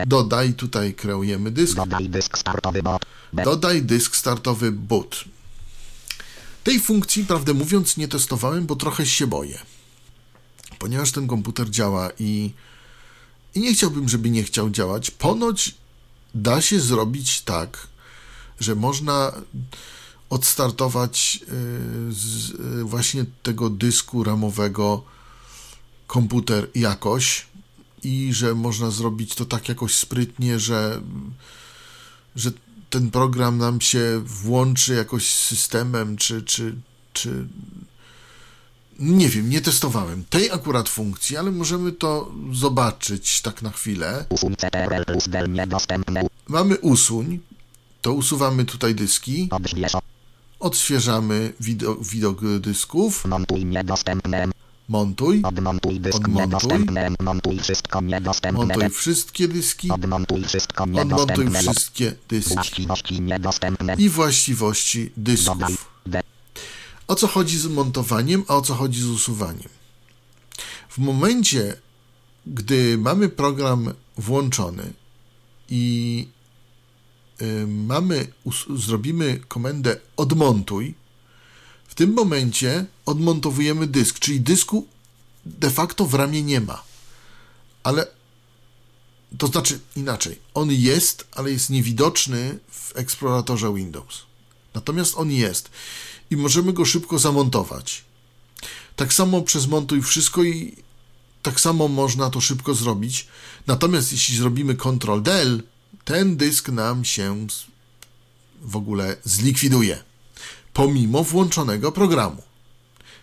[0.08, 1.76] Dodaj, tutaj kreujemy dysk.
[1.76, 3.06] Dodaj dysk startowy bot.
[3.34, 3.44] B.
[3.44, 5.26] Dodaj dysk startowy boot.
[6.64, 9.60] Tej funkcji, prawdę mówiąc, nie testowałem, bo trochę się boję.
[10.80, 12.54] Ponieważ ten komputer działa i,
[13.60, 15.12] i nie chciałbym, żeby nie chciał działać.
[15.12, 15.76] Ponoć
[16.36, 17.88] da się zrobić tak,
[18.60, 19.32] że można
[20.30, 25.04] odstartować y, z y, właśnie tego dysku ramowego
[26.08, 27.48] komputer jakoś
[28.04, 31.02] i że można zrobić to tak jakoś sprytnie, że
[32.36, 32.52] że
[32.90, 36.76] ten program nam się włączy jakoś z systemem, czy, czy,
[37.14, 37.48] czy.
[39.00, 44.26] Nie wiem, nie testowałem tej akurat funkcji, ale możemy to zobaczyć tak na chwilę.
[44.30, 46.24] Usuń CTRL plus del niedostępne.
[46.48, 47.40] Mamy usuń,
[48.02, 49.92] to usuwamy tutaj dyski, Odśwież.
[50.60, 54.48] odświeżamy widok, widok dysków, Montuj niedostępne.
[54.90, 56.86] montuj, Odmontuj dysk Odmontuj.
[57.20, 58.66] Montuj wszystko niedostępne.
[58.66, 61.60] montuj wszystkie dyski, Odmontuj wszystko odmontuj niedostępne.
[61.60, 63.96] wszystkie dyski Właściwości niedostępne.
[63.98, 65.58] i właściwości Dodaj dysków.
[65.58, 65.89] D.
[67.10, 69.70] O co chodzi z montowaniem, a o co chodzi z usuwaniem?
[70.90, 71.76] W momencie,
[72.46, 74.94] gdy mamy program włączony
[75.70, 76.28] i
[77.42, 78.28] y, mamy,
[78.76, 80.96] zrobimy komendę odmontuj,
[81.88, 84.88] w tym momencie odmontowujemy dysk, czyli dysku
[85.46, 86.84] de facto w ramie nie ma.
[87.84, 88.08] Ale
[89.38, 94.24] to znaczy inaczej, on jest, ale jest niewidoczny w eksploratorze Windows.
[94.74, 95.70] Natomiast on jest
[96.32, 98.04] i możemy go szybko zamontować.
[98.96, 100.76] Tak samo przez montuj wszystko i
[101.42, 103.28] tak samo można to szybko zrobić.
[103.68, 105.64] Natomiast jeśli zrobimy Ctrl Del,
[106.06, 107.48] ten dysk nam się
[108.62, 110.04] w ogóle zlikwiduje.
[110.74, 112.44] Pomimo włączonego programu.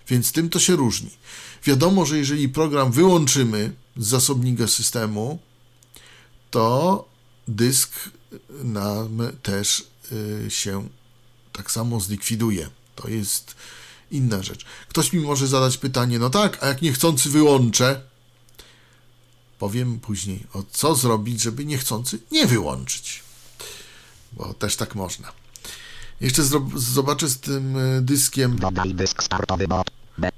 [0.09, 1.11] Więc tym to się różni.
[1.65, 5.39] Wiadomo, że jeżeli program wyłączymy z zasobnika systemu,
[6.51, 7.09] to
[7.49, 7.91] dysk
[8.51, 9.85] nam też
[10.47, 10.89] y, się
[11.53, 12.71] tak samo zlikwiduje.
[13.07, 13.57] To jest
[14.11, 14.65] inna rzecz.
[14.89, 18.03] Ktoś mi może zadać pytanie, no tak, a jak niechcący wyłączę?
[19.59, 23.23] Powiem później, o co zrobić, żeby niechcący nie wyłączyć.
[24.33, 25.33] Bo też tak można.
[26.21, 26.43] Jeszcze
[26.77, 28.59] zobaczę z tym y, dyskiem.
[28.59, 29.91] Dodaj dysk startowy bot.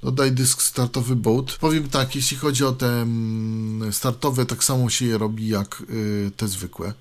[0.03, 1.57] Dodaj dysk startowy boot.
[1.61, 6.31] Powiem tak, jeśli chodzi o te mm, startowe, tak samo się je robi jak y,
[6.37, 6.93] te zwykłe.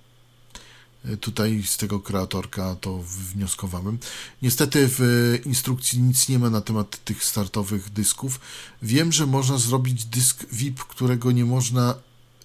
[1.21, 3.03] Tutaj z tego kreatorka to
[3.35, 3.99] wnioskowałem.
[4.43, 8.41] Niestety w y, instrukcji nic nie ma na temat tych startowych dysków.
[8.83, 11.95] Wiem, że można zrobić dysk VIP, którego nie można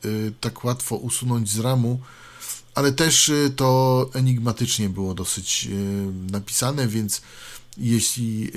[0.06, 2.00] y, tak łatwo usunąć z ramu,
[2.76, 5.68] ale też y, to enigmatycznie było dosyć
[6.32, 7.22] napisane, więc
[7.78, 8.52] jeśli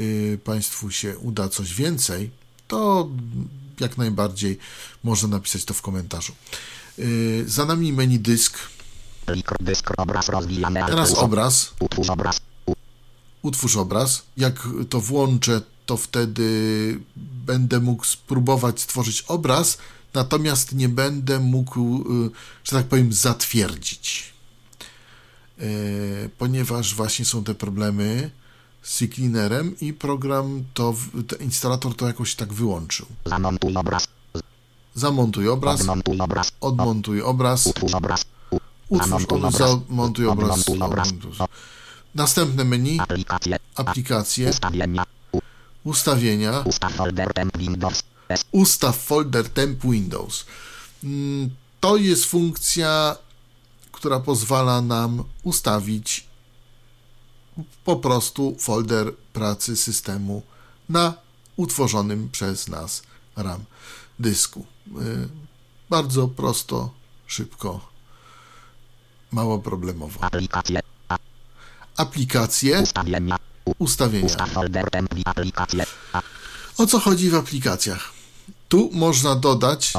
[0.44, 2.30] Państwu się uda coś więcej,
[2.68, 3.08] to
[3.80, 4.58] jak najbardziej
[5.04, 6.32] można napisać to w komentarzu.
[7.46, 8.58] Za nami menu dysk,
[10.86, 12.40] teraz obraz, Utwórz obraz.
[13.42, 14.22] Utwórz obraz.
[14.36, 17.00] Jak to włączę, to wtedy
[17.46, 19.78] będę mógł spróbować stworzyć obraz,
[20.14, 22.30] natomiast nie będę mógł, y,
[22.64, 24.32] że tak powiem, zatwierdzić.
[25.62, 28.30] Y, Ponieważ właśnie są te problemy
[28.82, 30.94] z cleanerem i program to,
[31.40, 33.06] instalator to jakoś tak wyłączył.
[33.24, 34.08] Zamontuj obraz.
[34.94, 36.52] Zamontuj obraz, Odmontuj obraz.
[36.60, 38.24] odmontuj obraz, Utwórz obraz.
[38.88, 40.68] Utwórz on, zamontuj obraz.
[40.68, 41.08] Obraz.
[41.08, 41.46] odmontuj.
[42.14, 43.58] Następne menu, Aplikacje.
[43.74, 45.04] aplikacje, Ustawienia.
[45.32, 45.40] U-
[45.84, 48.02] ustawienia, Ustaw folder temp Windows.
[48.28, 48.44] S.
[48.52, 50.44] ustaw folder temp Windows.
[51.04, 53.16] Mm, To jest funkcja,
[53.92, 56.26] która pozwala nam ustawić
[57.84, 60.42] po prostu folder pracy systemu
[60.88, 61.14] na
[61.56, 63.02] utworzonym przez nas
[63.36, 63.64] RAM
[64.18, 64.66] dysku.
[64.86, 65.28] Y,
[65.90, 66.90] Bardzo prosto,
[67.26, 67.80] szybko,
[69.32, 70.24] mało problemowo.
[70.24, 70.80] Aplikacje.
[71.96, 73.36] Aplikacje, ustawienia.
[73.78, 74.46] Ustawienia.
[76.78, 78.12] O co chodzi w aplikacjach?
[78.68, 79.92] Tu można dodać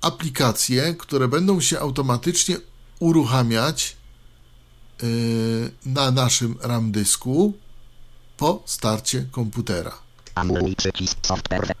[0.00, 2.56] aplikacje, które będą się automatycznie
[2.98, 3.96] uruchamiać
[5.02, 7.52] yy, na naszym RAM dysku
[8.36, 9.98] po starcie komputera.
[10.34, 11.74] Anuluj przycisk software.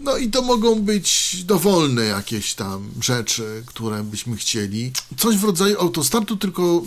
[0.00, 4.92] No i to mogą być dowolne jakieś tam rzeczy, które byśmy chcieli.
[5.16, 6.82] Coś w rodzaju autostartu, tylko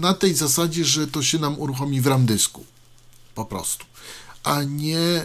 [0.00, 2.64] na tej zasadzie, że to się nam uruchomi w RAM dysku.
[3.34, 3.84] Po prostu.
[4.44, 5.24] A nie, e,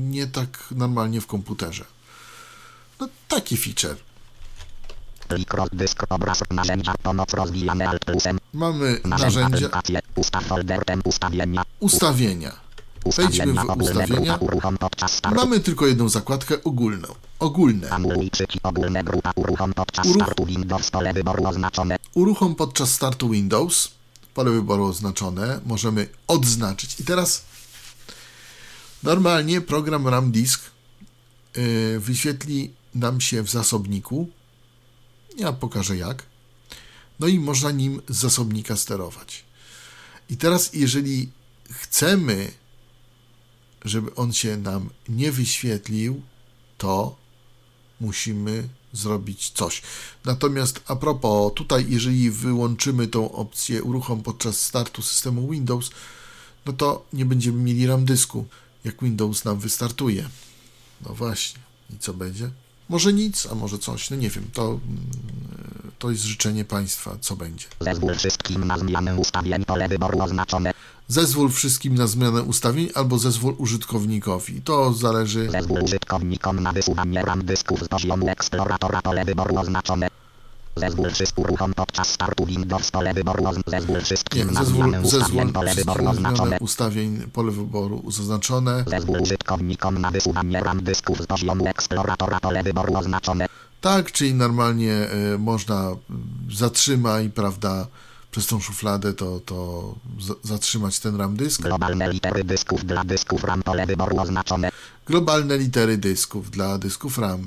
[0.00, 1.84] nie tak normalnie w komputerze.
[3.00, 3.96] No taki feature.
[5.28, 5.54] Plik
[6.08, 8.38] obraz narzędzia pomoc rozwijane alt plusem.
[8.52, 9.70] Mamy Narzędzia.
[10.16, 11.62] Ustaw folder ustawienia.
[11.80, 12.65] ustawienia.
[13.06, 14.38] Ustawienia w ustawienia.
[15.34, 17.08] Mamy tylko jedną zakładkę ogólną.
[17.38, 17.90] Ogólne.
[22.14, 23.90] Uruchom podczas startu Windows
[24.36, 25.60] pole wyboru oznaczone.
[25.66, 27.00] Możemy odznaczyć.
[27.00, 27.44] I teraz
[29.02, 30.60] normalnie program RAM Disk
[31.56, 34.28] yy, wyświetli nam się w zasobniku.
[35.38, 36.22] Ja pokażę jak.
[37.20, 39.44] No i można nim z zasobnika sterować.
[40.30, 41.30] I teraz, jeżeli
[41.70, 42.52] chcemy,
[43.86, 46.22] żeby on się nam nie wyświetlił,
[46.78, 47.16] to
[48.00, 49.82] musimy zrobić coś.
[50.24, 55.90] Natomiast a propos, tutaj jeżeli wyłączymy tą opcję uruchom podczas startu systemu Windows,
[56.66, 58.46] no to nie będziemy mieli RAM dysku,
[58.84, 60.28] jak Windows nam wystartuje.
[61.06, 61.60] No właśnie.
[61.90, 62.50] I co będzie?
[62.88, 64.50] Może nic, a może coś, no nie wiem.
[64.52, 64.80] To, mm,
[65.98, 67.66] to jest życzenie państwa, co będzie.
[67.80, 70.72] Zezwól wszystkim na zmianę ustawień pole wyboru oznaczone.
[71.08, 74.62] Zezwól wszystkim na zmianę ustawień albo zezwól użytkownikowi.
[74.62, 75.50] To zależy.
[75.50, 80.08] Zezwól użytkownikom na wysuwanie RAM dysków z poziomu eksploratora pole wyboru oznaczone.
[80.76, 85.46] Zezwól wszystkim uruchom podczas startu Windows pole wyboru Zezwól Nie, wszystkim na zezwól, zmianę zezwól
[85.46, 86.58] ustawień pole wyboru oznaczone.
[86.60, 88.84] ustawień, pole wyboru zaznaczone.
[88.86, 93.46] Zezwól użytkownikom na wysuwanie RAM dysków z poziomu eksploratora pole wyboru oznaczone.
[93.80, 95.90] Tak, czyli normalnie y, można
[96.50, 97.86] y, zatrzymaj, prawda,
[98.36, 99.94] przez tą szufladę to, to
[100.42, 101.62] zatrzymać ten RAM dysk.
[101.62, 104.70] Globalne litery dysków dla dysków RAM pole wyboru oznaczone.
[105.06, 107.46] Globalne litery dysków dla dysków RAM,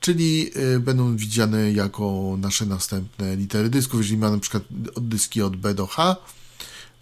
[0.00, 4.00] czyli y, będą widziane jako nasze następne litery dysków.
[4.00, 4.62] Jeżeli mamy na przykład
[4.94, 6.16] od dyski od B do H,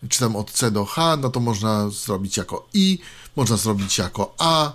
[0.09, 2.99] czy tam od C do H, no to można zrobić jako I,
[3.37, 4.73] można zrobić jako A.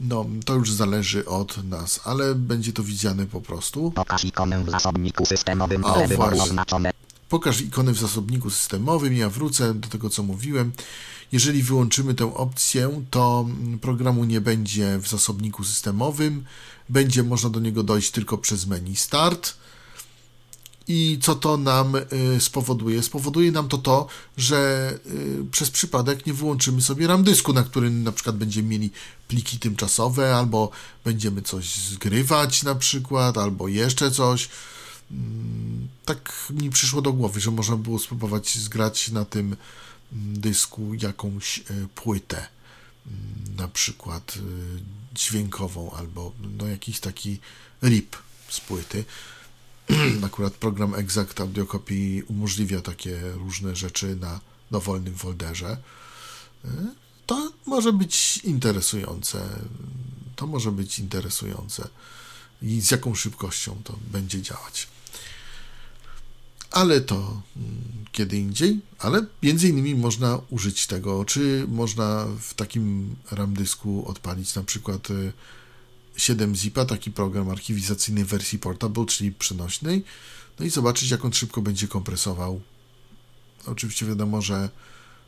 [0.00, 3.90] No, to już zależy od nas, ale będzie to widziane po prostu.
[3.90, 6.92] Pokaż ikonę w zasobniku systemowym O, pole wyboru oznaczone.
[7.28, 9.14] Pokaż ikony w zasobniku systemowym.
[9.14, 10.72] Ja wrócę do tego, co mówiłem.
[11.32, 13.46] Jeżeli wyłączymy tę opcję, to
[13.80, 16.44] programu nie będzie w zasobniku systemowym.
[16.88, 19.54] Będzie można do niego dojść tylko przez menu Start.
[20.90, 23.02] I co to nam y, spowoduje?
[23.02, 24.06] Spowoduje nam to to,
[24.36, 28.90] że y, przez przypadek nie wyłączymy sobie RAM dysku, na którym na przykład będziemy mieli
[29.28, 30.70] pliki tymczasowe, albo
[31.04, 34.48] będziemy coś zgrywać na przykład, albo jeszcze coś
[36.04, 39.46] tak mi przyszło do głowy, że można było spróbować zgrać na tym
[40.12, 41.62] mm, dysku jakąś e,
[41.94, 42.46] płytę,
[43.06, 44.40] mm, na przykład e,
[45.14, 47.40] dźwiękową albo no, jakiś taki
[47.82, 48.16] rip
[48.48, 49.04] z płyty.
[50.26, 54.40] Akurat program Exact Audio Copy umożliwia takie różne rzeczy na
[54.70, 55.76] dowolnym folderze.
[56.64, 56.68] E,
[57.26, 59.48] To może być interesujące.
[60.36, 61.88] To może być interesujące.
[62.62, 64.88] I z jaką szybkością to będzie działać
[66.70, 73.16] ale to mm, kiedy indziej, ale między innymi można użyć tego, czy można w takim
[73.30, 75.32] RAM dysku odpalić na przykład y,
[76.16, 80.04] 7-zipa, taki program archiwizacyjny w wersji portable, czyli przenośnej,
[80.58, 82.60] no i zobaczyć jak on szybko będzie kompresował.
[83.66, 84.68] Oczywiście wiadomo, że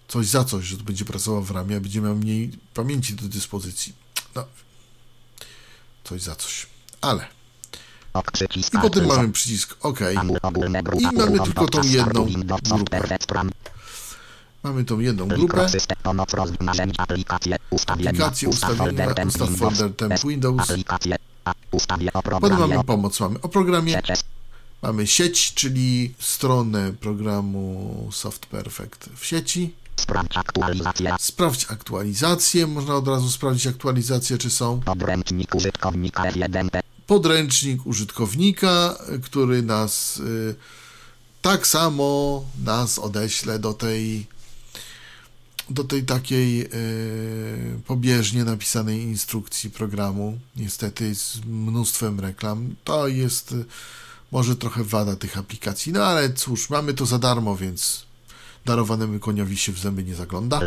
[0.08, 3.28] coś za coś, że to będzie pracował w ramie, a będzie miał mniej pamięci do
[3.28, 3.92] dyspozycji.
[4.34, 4.44] No,
[6.04, 6.66] coś za coś.
[7.00, 7.39] Ale.
[8.72, 10.00] I potem mamy przycisk OK.
[10.12, 10.14] I
[11.16, 13.18] mamy tylko tą jedną grupę.
[14.62, 15.66] Mamy tą jedną grupę.
[17.06, 18.76] aplikacje ustawienia ustaw
[19.58, 20.72] folder temp Windows
[22.40, 24.02] Potem mamy pomoc, mamy o programie,
[24.82, 29.74] mamy sieć, czyli stronę programu Soft Perfect w sieci.
[29.96, 34.80] sprawdź aktualizację Sprawdź aktualizację, można od razu sprawdzić aktualizację, czy są.
[34.80, 40.54] podręcznik użytkownika F1P podręcznik użytkownika, który nas y,
[41.42, 44.26] tak samo nas odeśle do tej
[45.70, 46.68] do tej takiej y,
[47.86, 50.38] pobieżnie napisanej instrukcji programu.
[50.56, 52.74] Niestety z mnóstwem reklam.
[52.84, 53.64] To jest y,
[54.32, 58.06] może trochę wada tych aplikacji, no ale cóż, mamy to za darmo, więc
[58.64, 60.60] darowanemu koniowi się w zęby nie zagląda.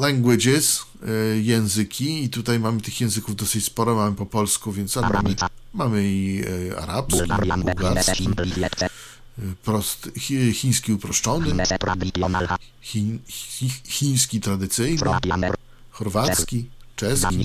[0.00, 0.86] Languages,
[1.36, 2.24] y, języki.
[2.24, 5.34] I tutaj mamy tych języków dosyć sporo, mamy po polsku, więc mamy,
[5.74, 7.22] mamy i y, arabski,
[7.58, 8.28] bułgarski,
[9.38, 11.64] y, prost, chi, chiński uproszczony,
[12.80, 13.18] chi,
[13.84, 15.10] chiński tradycyjny,
[15.90, 17.44] chorwacki, czeski,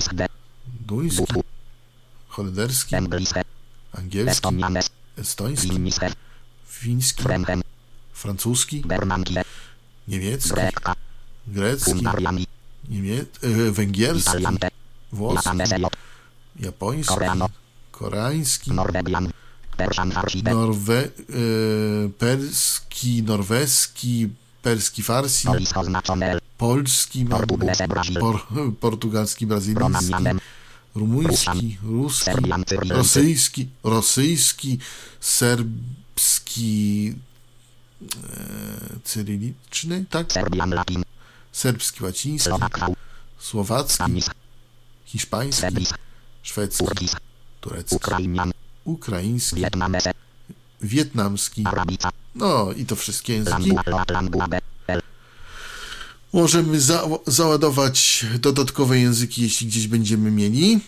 [0.86, 1.24] duński,
[2.28, 2.96] holenderski,
[3.92, 4.48] angielski,
[5.16, 5.80] estoński,
[6.66, 7.24] fiński,
[8.12, 8.84] francuski,
[10.08, 10.54] niemiecki.
[11.48, 12.04] Grecki,
[12.88, 14.44] niemie, e, węgierski,
[15.12, 15.50] włoski,
[16.60, 17.14] japoński,
[17.90, 18.72] koreański.
[20.44, 21.08] Norwe, e,
[22.18, 24.28] perski, norweski,
[24.62, 25.48] perski farsi,
[26.58, 27.26] polski,
[28.20, 28.46] por,
[28.80, 30.14] portugalski, brazylijski,
[30.94, 32.30] rumuński, ruski,
[32.88, 34.78] rosyjski, rosyjski,
[35.20, 37.14] serbski,
[38.02, 40.32] e, cyriliczny, tak?
[40.32, 41.05] Serbian Latin.
[41.56, 42.50] Serbski, łaciński,
[43.38, 44.22] słowacki,
[45.04, 45.86] hiszpański,
[46.42, 47.08] szwedzki,
[47.60, 47.96] turecki,
[48.84, 49.64] ukraiński,
[50.82, 51.64] wietnamski,
[52.34, 53.72] no i to wszystkie języki.
[56.32, 60.80] Możemy za załadować dodatkowe języki, jeśli gdzieś będziemy mieli.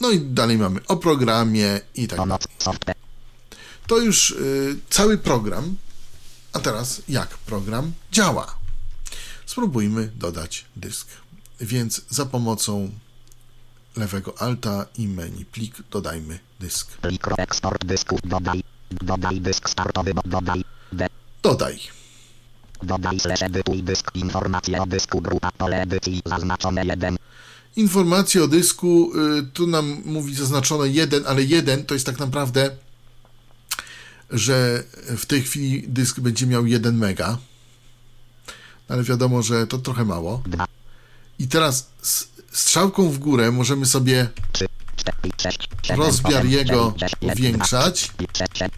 [0.00, 2.38] No i dalej mamy o programie i tak dalej.
[3.86, 5.76] To już y, cały program.
[6.52, 8.58] A teraz jak program działa?
[9.58, 11.08] Spróbujmy dodać dysk.
[11.60, 12.90] Więc za pomocą
[13.96, 16.88] lewego alta i menu plik dodajmy dysk.
[17.10, 18.20] Mikroeksport dysków.
[18.24, 18.62] Dodaj.
[18.90, 20.14] Dodaj dysk startowy.
[20.24, 20.64] Dodaj.
[20.92, 21.06] D.
[21.42, 21.78] Dodaj.
[22.82, 24.10] Dodaj slash edytuj dysk.
[24.14, 25.20] Informacje o dysku.
[25.20, 25.52] Grupa.
[25.52, 26.22] Pole edycji.
[26.26, 27.16] Zaznaczone 1.
[27.76, 32.70] Informacje o dysku, y, tu nam mówi zaznaczone 1, ale 1 to jest tak naprawdę,
[34.30, 34.84] że
[35.16, 37.38] w tej chwili dysk będzie miał 1 mega.
[38.88, 40.42] Ale wiadomo, że to trochę mało.
[40.46, 40.66] 2.
[41.38, 44.66] I teraz z strzałką w górę możemy sobie 3.
[44.96, 45.16] 4.
[45.38, 45.68] 6.
[45.82, 46.00] 7.
[46.00, 48.12] rozmiar 8, jego 9, 10, powiększać.
[48.20, 48.70] 11,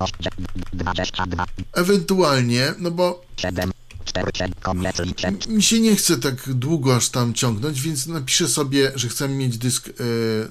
[0.73, 1.47] 22.
[1.73, 3.73] Ewentualnie, no bo 7.
[4.05, 4.31] 4.
[4.35, 4.55] 7.
[4.63, 5.47] Koniec liczeb.
[5.47, 9.59] mi się nie chce tak długo aż tam ciągnąć, więc napiszę sobie, że chcemy mieć
[9.59, 9.93] dysk y,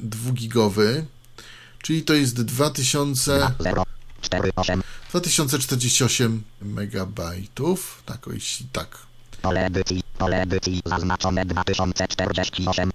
[0.04, 1.04] 2-gigowy,
[1.84, 3.84] czyli to jest 2000, 0.
[4.22, 4.52] 4.
[4.56, 4.84] 8.
[5.10, 8.04] 2048 megabajtów.
[8.06, 9.09] Tak, o jeśli tak.
[9.42, 10.04] Pole edycji.
[10.18, 10.82] Pole edycji.
[10.86, 12.92] Zaznaczone 2048.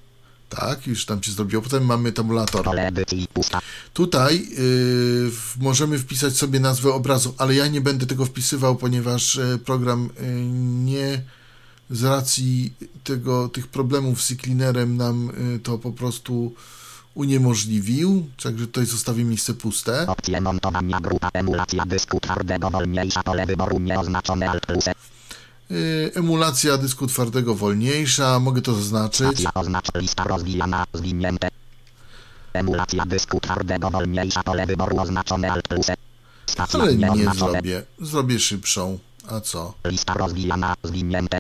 [0.49, 1.63] Tak, już tam się zrobiło.
[1.63, 2.69] Potem mamy tabulator.
[3.93, 5.31] Tutaj yy,
[5.61, 10.27] możemy wpisać sobie nazwę obrazu, ale ja nie będę tego wpisywał, ponieważ e, program e,
[10.85, 11.23] nie
[11.91, 12.75] z racji
[13.05, 16.55] tego, tych problemów z cleanerem nam e, to po prostu
[17.15, 20.07] uniemożliwił, także tutaj zostawię miejsce puste.
[20.07, 21.01] Opcje montowania.
[21.01, 21.31] Grupa.
[21.33, 22.71] Emulacja dysku twardego.
[22.71, 23.23] Wolniejsza.
[23.23, 23.81] Pole wyboru.
[23.81, 24.85] Nieoznaczone Alt plus.
[25.71, 25.75] E,
[26.15, 29.45] Emulacja dysku twardego wolniejsza, mogę to zaznaczyć.
[29.55, 30.85] Oznacz lista rozwijana.
[30.95, 31.49] Zwinięte.
[32.53, 33.91] Emulacja dysku twardego.
[33.91, 34.43] Wolniejsza.
[34.43, 35.01] Pole wyboru.
[35.01, 35.87] Oznaczone Alt plus.
[36.47, 38.99] Stacja Ale nie zrobię, zrobię szybszą.
[39.29, 39.75] A co?
[39.85, 40.75] Lista rozwijana.
[40.85, 41.39] Zwinięte.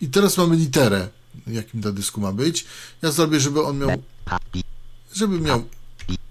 [0.00, 1.08] I teraz mamy literę,
[1.46, 2.64] jakim na dysku ma być.
[3.02, 3.90] Ja zrobię, żeby on miał.
[4.54, 4.62] I.
[5.14, 5.64] żeby miał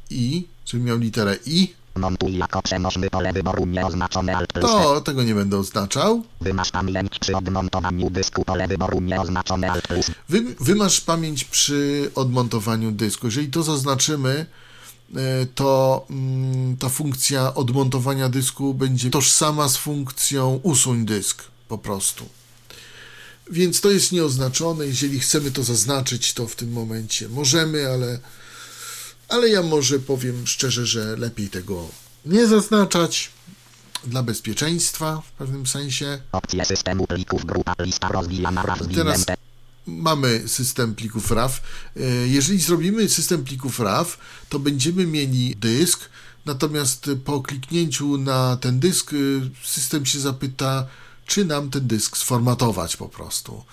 [0.10, 1.74] i, żeby miał literę i.
[1.96, 3.66] Montuj jako przenośny pole wyboru.
[3.66, 4.72] Nieoznaczone Alt plus.
[4.72, 6.24] To tego nie będę oznaczał.
[6.42, 8.46] Wymasz pamięć przy odmontowaniu dysku.
[8.46, 9.02] Pole wyboru.
[9.02, 10.12] Nieoznaczone Alt plus.
[10.30, 13.28] Wy, wymasz pamięć przy odmontowaniu dysku.
[13.28, 14.46] Jeżeli to zaznaczymy,
[15.16, 22.26] e, to mm, ta funkcja odmontowania dysku będzie tożsama z funkcją usuń dysk po prostu.
[23.52, 24.88] Więc to jest nieoznaczone.
[24.88, 28.20] Jeżeli chcemy to zaznaczyć, to w tym momencie możemy, ale,
[29.32, 31.90] ale ja może powiem szczerze, że lepiej tego
[32.26, 33.30] nie zaznaczać
[34.04, 36.22] dla bezpieczeństwa w pewnym sensie.
[36.32, 37.46] Opcje systemu plików.
[37.46, 37.76] Grupa.
[37.80, 38.64] Lista rozwijana.
[38.64, 38.80] Raz.
[38.96, 39.26] Teraz
[39.88, 41.62] mamy system plików RAW.
[41.98, 44.18] E, Jeżeli zrobimy system plików RAW,
[44.50, 46.10] to będziemy mieli dysk,
[46.46, 50.88] natomiast po kliknięciu na ten dysk y, system się zapyta,
[51.26, 53.64] czy nam ten dysk sformatować po prostu.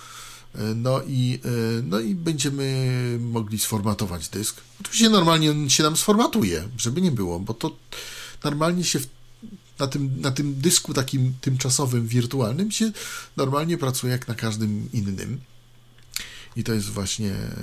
[0.54, 4.60] E, No i, e, no i będziemy mogli sformatować dysk.
[4.80, 7.76] Oczywiście normalnie on się nam sformatuje, żeby nie było, bo to
[8.44, 9.06] normalnie się w
[9.78, 12.92] na tym, na tym dysku takim tymczasowym, wirtualnym się
[13.36, 15.40] normalnie pracuje jak na każdym innym.
[16.56, 17.56] I to jest właśnie e,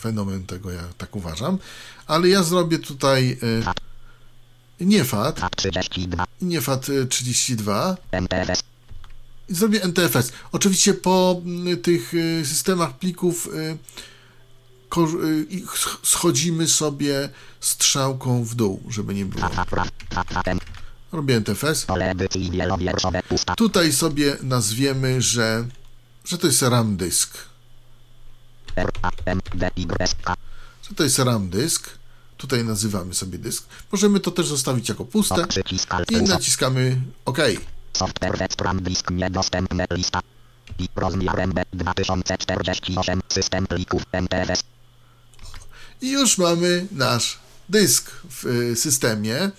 [0.00, 1.58] fenomen tego, ja tak uważam.
[2.06, 3.38] Ale ja zrobię tutaj
[4.80, 8.69] nie FAT, FAT32, nie FAT y, 32 NTFS, i
[9.50, 10.32] zrobię NTFS.
[10.52, 13.78] Oczywiście po mm, tych y, systemach plików y,
[14.98, 15.62] y,
[16.02, 17.28] schodzimy sobie
[17.60, 19.48] strzałką w dół, żeby nie było.
[21.12, 21.86] Robię NTFS.
[23.56, 25.68] Tutaj sobie nazwiemy, że,
[26.24, 27.38] że to jest RAM dysk.
[30.88, 31.90] Że to jest RAM dysk.
[32.36, 33.64] Tutaj nazywamy sobie dysk.
[33.92, 35.46] Możemy to też zostawić jako puste
[36.10, 37.38] i naciskamy OK.
[37.92, 40.20] Software Vectram disk niedostępne, lista,
[40.78, 44.62] i rozmiar MB 2048, system plików, NTFS,
[46.02, 47.38] I już mamy nasz
[47.68, 49.50] dysk w y, systemie.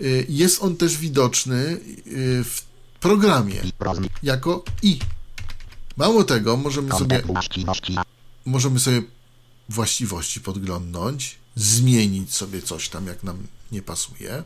[0.00, 2.62] Y, Jest on też widoczny y, w
[3.00, 3.62] programie
[4.22, 4.98] jako i.
[5.96, 7.22] Mało tego, możemy sobie,
[8.44, 9.02] możemy sobie
[9.68, 14.42] właściwości podglądnąć, zmienić sobie coś tam, jak nam nie pasuje.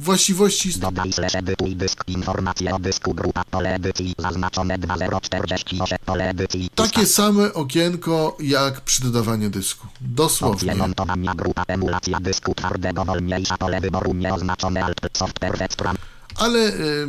[0.00, 6.70] Właściwości Dodaj slash edytuj dysk, informacje o dysku, grupa, pole edycji, zaznaczone 2048, pole edycji,
[6.74, 9.86] takie same okienko jak przy dodawaniu dysku.
[10.00, 10.74] Dosłownie.
[10.74, 15.68] montowania grupa emulacja dysku twardego wolniejsza pole wyboru nieoznaczone alt software
[16.36, 17.08] Ale y,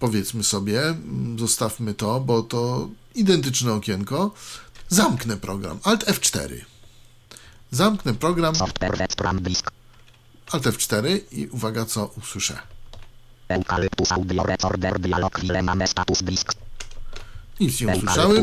[0.00, 4.30] powiedzmy sobie, mm, zostawmy to, bo to identyczne okienko.
[4.88, 5.78] Zamknę program.
[5.84, 6.64] Alt F4.
[7.70, 8.54] Zamknę program.
[8.54, 8.96] software
[9.40, 9.77] disk
[10.52, 12.58] Alt F4 i uwaga, co usłyszę.
[13.48, 16.52] Eucalyptus audio recorder dialog ile mamy status disk
[17.60, 18.42] Nic nie usłyszałem.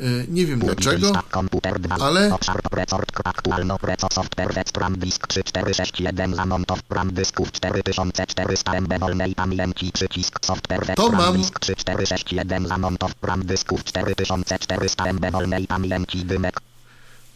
[0.00, 0.96] Y, nie wiem dlaczego.
[1.06, 7.52] lista komputer 2 ale- obszar record aktualno preco software Vectram disk 3461 zamontow RAM dysków
[7.52, 11.36] 4400 MB wolnej pamięci przycisk software Vectram mam.
[11.36, 16.60] disk 3461 zamontow RAM dysków 4400 MB wolnej pamięci dymek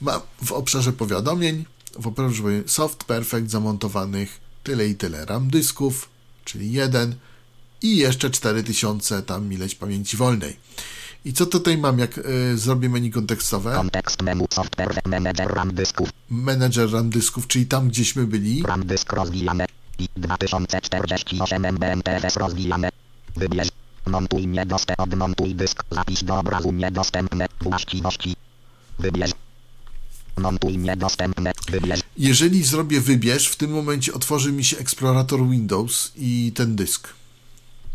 [0.00, 1.64] Mam w obszarze powiadomień,
[1.98, 6.08] w obszarze Soft Perfect zamontowanych tyle i tyle RAM dysków,
[6.44, 7.14] czyli jeden
[7.82, 10.56] i jeszcze 4000 tam ileś pamięci wolnej.
[11.24, 13.74] I co tutaj mam, jak y, zrobię menu kontekstowe?
[13.74, 18.62] kontekst menu software manager RAM dysków Manager RAM dysków, czyli tam gdzieśmy byli.
[18.62, 19.66] RAM dysk rozwijane.
[19.98, 22.90] I 2048 MB MTFS rozwijane.
[23.36, 23.68] Wybierz.
[24.06, 25.04] Montuj niedostępny.
[25.04, 25.84] Odmontuj dysk.
[25.90, 27.46] Zapisz do obrazu niedostępne.
[27.60, 28.36] Właściwości.
[28.98, 29.30] Wybierz.
[30.36, 31.52] Montuj niedostępne.
[31.70, 32.00] Wybierz.
[32.18, 37.08] Jeżeli zrobię wybierz, w tym momencie otworzy mi się eksplorator Windows i ten dysk.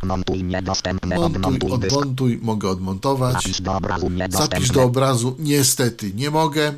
[0.04, 1.16] Montuj niedostępne.
[1.16, 3.34] Montuj, Odmontuj mogę odmontować.
[3.34, 6.74] Zapisz do obrazu Zapisz do obrazu, niestety nie mogę,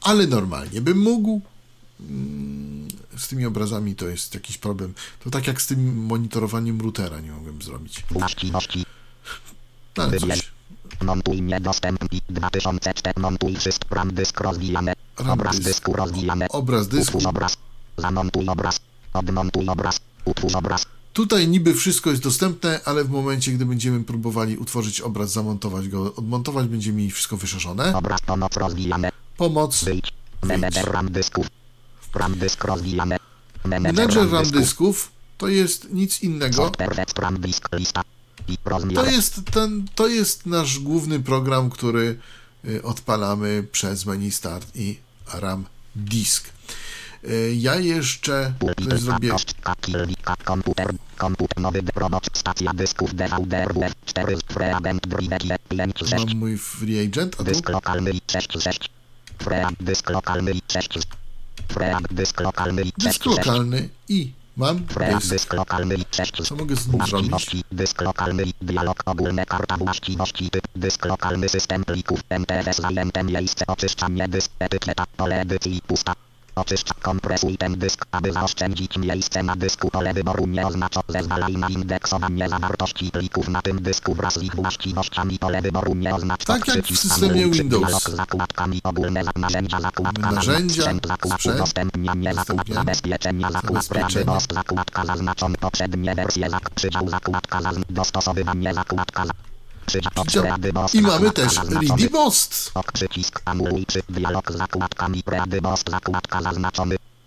[0.00, 1.40] ale normalnie bym mógł.
[2.00, 4.94] Mm, Z tymi obrazami to jest jakiś problem.
[5.24, 8.04] To tak jak z tym monitorowaniem routera nie mogłem zrobić.
[8.10, 8.84] Właściwości.
[9.96, 10.50] No, ale coś.
[11.02, 12.08] Montuj niedostępny.
[12.28, 13.20] 2004.
[13.20, 13.94] Montuj wszystko.
[13.94, 14.92] RAM dysk rozwijane.
[15.16, 15.68] Obraz dysk.
[15.68, 16.48] dysku rozwijane.
[16.48, 17.16] Obraz dysku.
[17.16, 17.56] Utwórz obraz.
[17.96, 18.80] Zamontuj obraz.
[19.12, 20.00] Odmontuj obraz.
[20.24, 20.86] Utwórz obraz.
[21.12, 26.14] Tutaj niby wszystko jest dostępne, ale w momencie, gdy będziemy próbowali utworzyć obraz, zamontować go,
[26.14, 27.96] odmontować, będzie mi wszystko wyszerzone.
[27.96, 29.10] Obraz pomoc rozwijane.
[29.36, 29.84] Pomoc.
[29.84, 30.12] Wyjdź.
[30.42, 31.46] Menedżer RAM dysków.
[32.14, 33.16] RAM dysk rozwijane.
[33.64, 35.12] Menedżer RAM dysków.
[35.38, 36.54] to jest nic innego.
[36.54, 38.02] Software RAM disk lista.
[38.94, 42.18] To jest, ten, to jest nasz główny program, który
[42.64, 44.98] y, odpalamy przez menu Start i
[45.34, 45.64] RAM
[45.96, 46.48] Disk.
[47.24, 48.54] Y, Ja jeszcze
[48.96, 49.28] zrobię.
[49.28, 56.10] Kostka, kilka, komputer, komputer, nowy robot, stacja dysków DVD, RWF, 4, Freaband, Drive, 5, 6,
[56.12, 57.44] mam mój free agent, a tu?
[57.44, 58.90] Dysk lokalny i 6, 6,
[59.38, 60.88] Freab, dysk lokalny i 6,
[61.68, 65.30] Freab, dysk lokalny i 6, dysk 6, lokalny i mam Freab, dysk.
[65.30, 67.56] dysk lokalny i 6, Co mogę z nim zrobić?
[67.72, 74.28] Dysk lokalny, dialog ogólne, karta właściwości, typ, dysk lokalny, system plików, MTS zajęte miejsce, oczyszczanie
[74.28, 76.14] dysk, etykieta, pole edycji, pusta.
[76.54, 79.90] Oczyszcza, kompresuj ten dysk, aby zaoszczędzić miejsce na dysku.
[79.90, 84.54] Pole wyboru nie oznacza, zezwalaj na indeksowanie zawartości plików na tym dysku wraz z ich
[84.54, 85.38] właściwościami.
[85.38, 88.02] Pole wyboru nie oznacza Tak jak w systemie Windows.
[88.04, 94.08] Zakładkami ogólne narzędzia, zakładka Narzędzia, sprzęt, zakład sprzęt, udostępnianie, zakład udostępnianie, zabezpieczenia, zakład zabezpieczenia.
[94.08, 99.24] preadybost, zakładka zaznaczony poprzednie wersje, zak, przydział, zakładka zazn, dostosowywanie, zakładka
[100.94, 101.56] I mamy też.
[101.56, 102.72] Ready Most.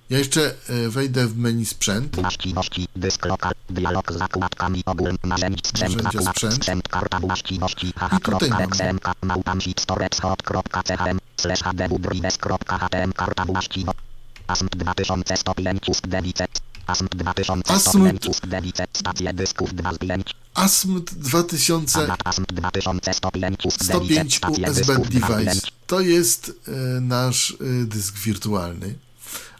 [0.10, 2.16] Ja jeszcze e, wejdę w menu sprzęt.
[2.16, 6.88] Właściwości, dysk lokal, dialog z zakładkami ogólne, narzędzi, sprzęt, zakład, sprzęt.
[6.88, 14.00] karta właściwości, hh.xmk, małpamsik, storage.chm, slash hdwdrives.htm, karta właściwości,
[14.48, 16.48] ASMP 2105 ust device,
[16.88, 24.38] 2105 ust device, stacje dysków 2 z 5, ASMT 2000 ASMP 2105 ust 105 device,
[24.38, 25.52] stacje USB dysków 2 z device.
[25.52, 26.72] 5, To jest e,
[27.02, 28.96] nasz e, dysk wirtualny.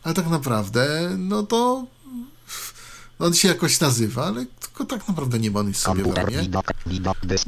[0.04, 1.86] Ale tak naprawdę, no to
[3.20, 6.38] no on się jakoś nazywa, ale tylko tak naprawdę nie ma nic sobie w ramie.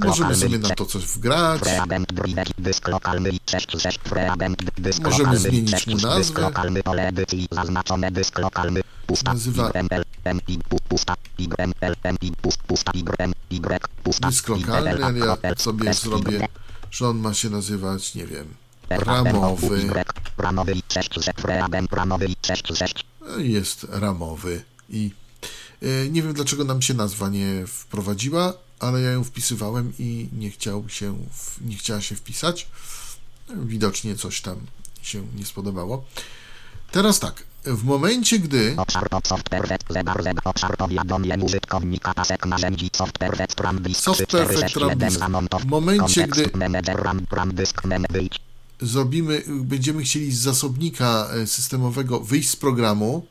[0.08, 1.62] Możemy sobie na to coś wgrać.
[1.62, 6.42] Preabent drive, dysk lokalny, 66, preabent, dysk Możemy zmienić 66, mu nazwę.
[9.34, 9.74] Nazywa- Y,
[14.30, 15.26] Dysk lokalny, ale ja
[15.64, 16.48] sobie S, zrobię, Y,
[16.92, 18.46] że on ma się nazywać, nie wiem,
[18.90, 19.76] RAMowy, ramowy.
[19.78, 20.04] Y,
[20.38, 23.06] ramowy, 66, preabent, ramowy, 66,
[23.38, 25.12] jest ramowy i
[26.12, 30.90] nie wiem dlaczego nam się nazwa nie wprowadziła, ale ja ją wpisywałem i nie chciał
[30.90, 31.18] się,
[31.62, 32.68] nie chciała się wpisać.
[33.66, 34.58] Widocznie coś tam
[35.02, 36.06] się nie spodobało.
[36.92, 42.46] Teraz tak, w momencie gdy Obszar pod software web, zegar zeb, obszar powiadomień użytkownika, pasek
[42.46, 45.20] narzędzi, software web, RAM disk, Software 3, 4, web, 6, RAM 1, disk.
[45.20, 46.50] zamontow, W momencie, gdy-
[48.82, 53.26] zrobimy, będziemy chcieli z zasobnika e, systemowego wyjść z programu,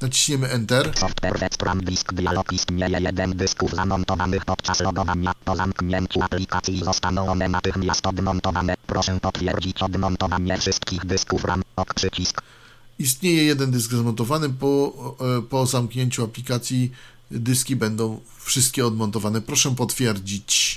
[0.00, 0.98] naciśniemy Enter.
[0.98, 1.50] Software
[1.84, 5.32] disk, dialog istnieje jeden dysków zamontowanych podczas logowania.
[5.44, 8.74] Po zamknięciu aplikacji zostaną one natychmiast odmontowane.
[8.86, 11.62] Proszę potwierdzić odmontowanie wszystkich dysków RAM.
[11.76, 12.42] Ok przycisk.
[12.98, 14.48] Istnieje jeden dysk zamontowany.
[14.50, 14.92] Po,
[15.38, 16.92] e, po zamknięciu aplikacji
[17.30, 19.40] dyski będą wszystkie odmontowane.
[19.40, 20.74] Proszę potwierdzić.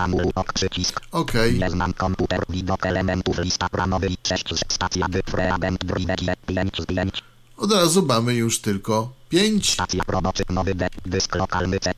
[1.11, 1.31] Ok.
[1.59, 7.23] Nie znam komputer widok elementów lista ramowy 6 stacja dy preabent drive 5 z 5
[7.61, 9.73] Od razu mamy już tylko 5.
[9.73, 11.91] stacja roboczy nowy D dysk lokalny C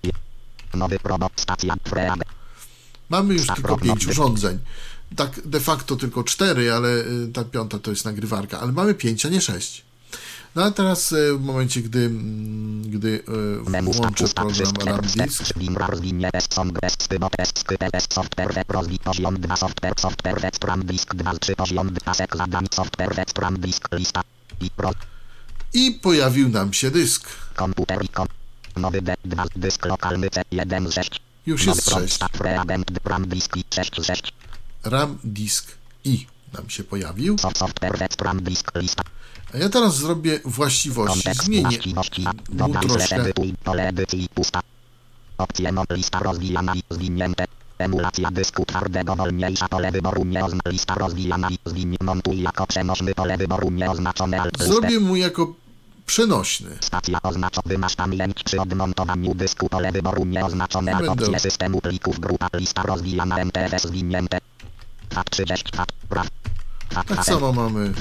[0.74, 2.24] nowy robot stacja preabent
[3.10, 4.60] Mamy już tylko 5 urządzeń.
[5.16, 9.26] Tak de facto tylko 4, ale y, ta piąta to jest nagrywarka, ale mamy 5,
[9.26, 9.84] a nie 6.
[10.56, 13.24] No a teraz y, w momencie, gdy, mm, gdy
[13.78, 17.92] y, włączę program wszystkie RAM Disk, teksty Limra rozwinie test song best tybo test skype
[17.92, 19.96] test software web rozwij poziom 2 software
[25.74, 27.30] i pojawił nam się dysk.
[27.56, 28.28] komputer i kom
[28.76, 32.16] nowy D 2 dysk lokalny C 1 z 6 Już jest prompt 6.
[32.16, 34.34] start preabent RAM disk i 6 z 6
[34.84, 37.36] RAM Disk I nam się pojawił.
[39.54, 41.30] A ja teraz zrobię właściwości.
[41.44, 41.80] Zmienię
[42.66, 43.24] mu troszkę.
[45.38, 47.46] Opcje lista rozwijana i zwinięte.
[47.78, 50.26] Emulacja dysku twardego wolniejsza pole wyboru.
[50.66, 51.98] Lista rozwijana i zwinię.
[52.02, 53.72] Montuj jako przenośny pole wyboru.
[54.60, 55.63] Zrobię mu jako
[56.06, 56.78] przenośny.
[56.82, 60.96] Stacja oznacza wymasz pamięć przy odmontowaniu dysku pole wyboru nieoznaczone.
[60.96, 64.38] Alt Będę- systemu plików grupa lista rozwijana MTF zwinięte.
[65.14, 66.28] FAT 30 FAT praw.
[66.90, 67.94] FAT Tak samo mamy.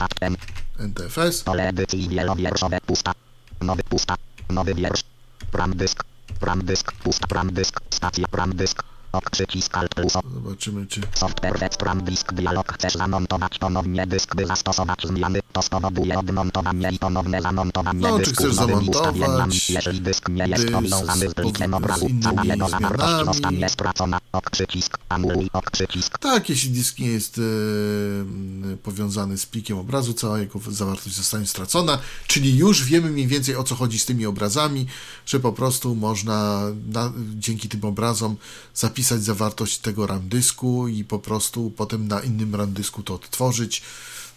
[0.79, 1.43] NTFS.
[1.43, 3.13] Pole edycji wielowierszowe pusta.
[3.61, 4.15] Nowy pusta.
[4.51, 5.05] Nowy wiersz.
[5.53, 6.05] Pram dysk.
[6.41, 6.93] Pram dysk.
[6.93, 7.81] Pusta pram dysk.
[7.91, 8.83] Stacja pram dysk.
[9.21, 10.13] Przycisk alt plus.
[10.35, 12.73] Zobaczymy, czy Software web pram disk dialog.
[12.73, 15.41] Chcesz zamontować ponownie dysk, by zastosować zmiany.
[15.53, 19.71] To spowoduje odmontowanie i ponowne zamontowanie No, czy dysku chcesz z nowymi zamontować.
[19.71, 24.19] Jeżeli dysk nie jest powiązany z plikiem obrazu, cała jego zawartość zostanie stracona.
[24.33, 24.99] Ok przycisk.
[25.09, 26.19] Anuluj ok przycisk.
[26.19, 31.99] Tak, jeśli dysk nie jest e, powiązany z plikiem obrazu, cała jego zawartość zostanie stracona,
[32.27, 34.87] czyli już wiemy mniej więcej o co chodzi z tymi obrazami,
[35.27, 38.37] że po prostu można na, dzięki tym obrazom
[38.75, 43.83] zapisać zawartość tego RAM dysku i po prostu potem na innym RAM dysku to odtworzyć.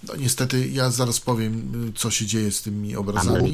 [0.03, 3.53] No niestety ja zaraz powiem, y, co się dzieje z tymi obrazami.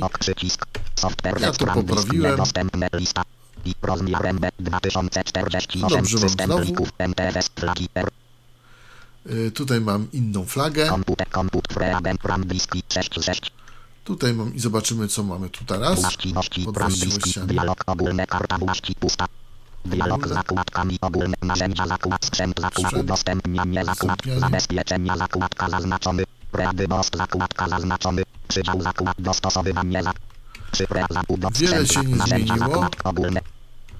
[1.41, 2.39] Ja to poprawiłem.
[4.59, 6.87] 2048 Dobrze, mam znowu.
[9.29, 10.87] Y, Tutaj mam inną flagę.
[10.89, 13.51] komputer komput preabent RAM diski 66
[14.03, 16.01] Tutaj mam i zobaczymy, co mamy tu teraz.
[16.65, 17.47] Pod właściwościami.
[17.47, 19.25] dialog ogólne karta właści pusta
[19.85, 26.23] Dialog z zakładkami ogólne narzędzia zakład sprzęt zakład udostępnianie zakład zabezpieczenia zakładka zaznaczony.
[26.53, 28.23] Ready bost zakładka zaznaczony.
[28.47, 30.13] Przydział zakład dostosowywanie za
[30.75, 32.89] Szyfra zabudów Wiele sprzęt, się nie zmieniło.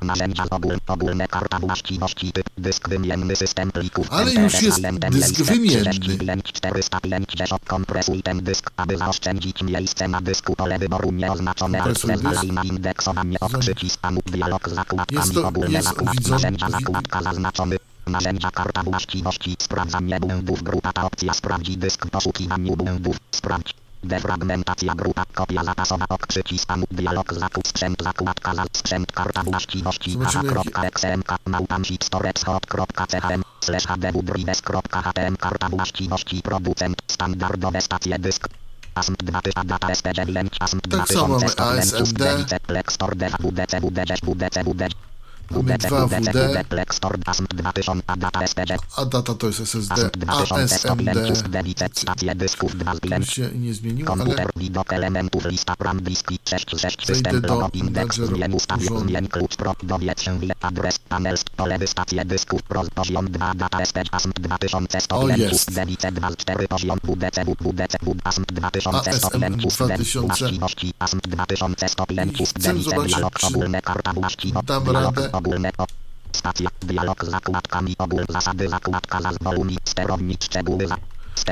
[0.01, 4.81] Narzędzia ogólne, ogólne karta właściwości typ dysk wymienny system plików Ale już jest
[5.11, 5.89] dysk wymienny.
[5.89, 10.55] 35 405 Rzeszok kompresuj ten dysk, aby zaoszczędzić miejsce na dysku.
[10.55, 16.69] Pole wyboru nieoznaczone alt zezwalaj na indeksowanie ok przycisk anu dialog zakładkami ogólne zakład narzędzia
[16.69, 17.77] zakładka zaznaczony.
[18.07, 20.63] Narzędzia karta właściwości sprawdzanie błędów.
[20.63, 23.17] Grupa ta opcja sprawdzi dysk w poszukiwaniu błędów.
[23.31, 23.73] Sprawdź
[24.03, 31.35] Defragmentacja grupa kopia zapasowa ok przycisk dialog zakup sprzęt zakładka za sprzęt karta właściwości kawa.xmk
[31.45, 38.47] małpam storexhot.chm slash hdwdrives.htm karta właściwości producent standardowe stacje dysk
[38.95, 42.69] ASMP 2000 data SP9 ASMP Tak samo mamy 2100 ASMD.
[42.69, 45.10] Lextor DWDC WDC WDC WDC Mamy
[45.51, 51.13] 2WD, Plextor Asm 2000 data SPG a data to jest SSD Asm 2000 stop ASMD.
[51.13, 56.01] Ventus Delicet stacje dysków 2 z To się nie zmieniło, ale widok elementów lista RAM
[56.01, 60.99] diski 66 Zejdę system do menadżeru zmień ustawił zmień klucz pro dowiedz się wie adres
[60.99, 65.73] panel pole stacje dysków pro poziom 2 data SPG ASM 2100 O, Ventus jest.
[65.73, 70.27] Delice 2 z 4 poziom WDC WDC ASM 2100 ASM Ventus 2000.
[70.27, 75.29] właściwości ASM 2100 Ventus chcę Delice zobaczyć, dialog ogólne karta właściwości dam radę.
[75.41, 75.85] Ogólne o
[76.31, 80.97] Stacja, dialog z zakładkami, ogól, zasady, zakładka, zazwoluni, sterownik, szczegóły, za...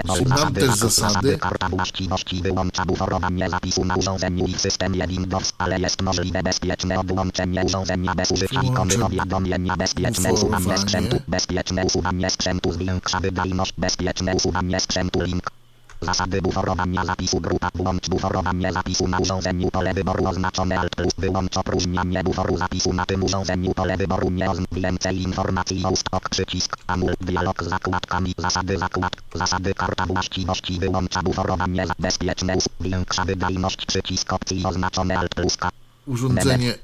[0.05, 1.37] Mam zasady, też zasady.
[1.37, 7.63] karta właściwości, wyłącza buforowanie zapisu na urządzeniu i systemie Windows, ale jest możliwe bezpieczne odłączenie
[7.65, 14.79] urządzenia bez użycia ikony powiadomienia, bezpieczne usuwanie sprzętu, bezpieczne usuwanie sprzętu, zwiększa wydajność, bezpieczne usuwanie
[14.79, 15.58] sprzętu, link.
[16.01, 21.57] Zasady buforowania zapisu grupa włącz buforowanie zapisu na urządzeniu pole wyboru oznaczone Alt plus wyłącz
[21.57, 26.77] opróżnianie buforu zapisu na tym urządzeniu pole wyboru nie oznacz więcej informacji o ustok przycisk
[26.87, 34.33] anul dialog z zakładkami zasady zakład zasady karta właściwości wyłącza buforowanie bezpieczne większa wydajność przycisk
[34.33, 35.69] opcji oznaczone Alt plus K
[36.09, 36.75] urządzenie,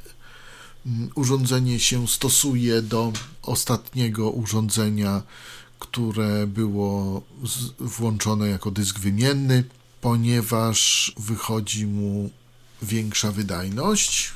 [0.86, 3.12] mm, urządzenie się stosuje do
[3.42, 5.22] ostatniego urządzenia,
[5.90, 7.22] które było
[7.80, 9.64] włączone jako dysk wymienny,
[10.02, 12.30] ponieważ wychodzi mu
[12.82, 14.32] większa wydajność.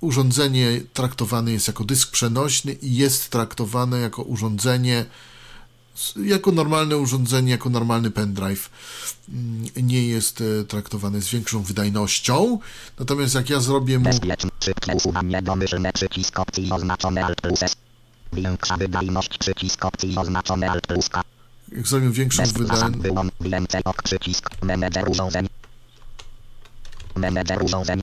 [0.00, 5.04] Urządzenie traktowane jest jako dysk przenośny i jest traktowane jako urządzenie,
[6.16, 8.70] jako normalne urządzenie, jako normalny pendrive.
[9.28, 12.58] Mm, Nie jest e, traktowane z większą wydajnością.
[12.98, 14.10] Natomiast jak ja zrobię mu
[14.94, 17.76] usuwanie domyślne przycisk opcji oznaczone Alt plus S
[18.32, 21.22] większa wydajność przycisk opcji oznaczone Alt plus K
[21.76, 22.98] jak zrobię większą wydajność,
[23.40, 24.50] więcej ok przycisk.
[24.62, 25.48] Menedżer urządzeń.
[27.16, 28.02] Menedżer urządzeń.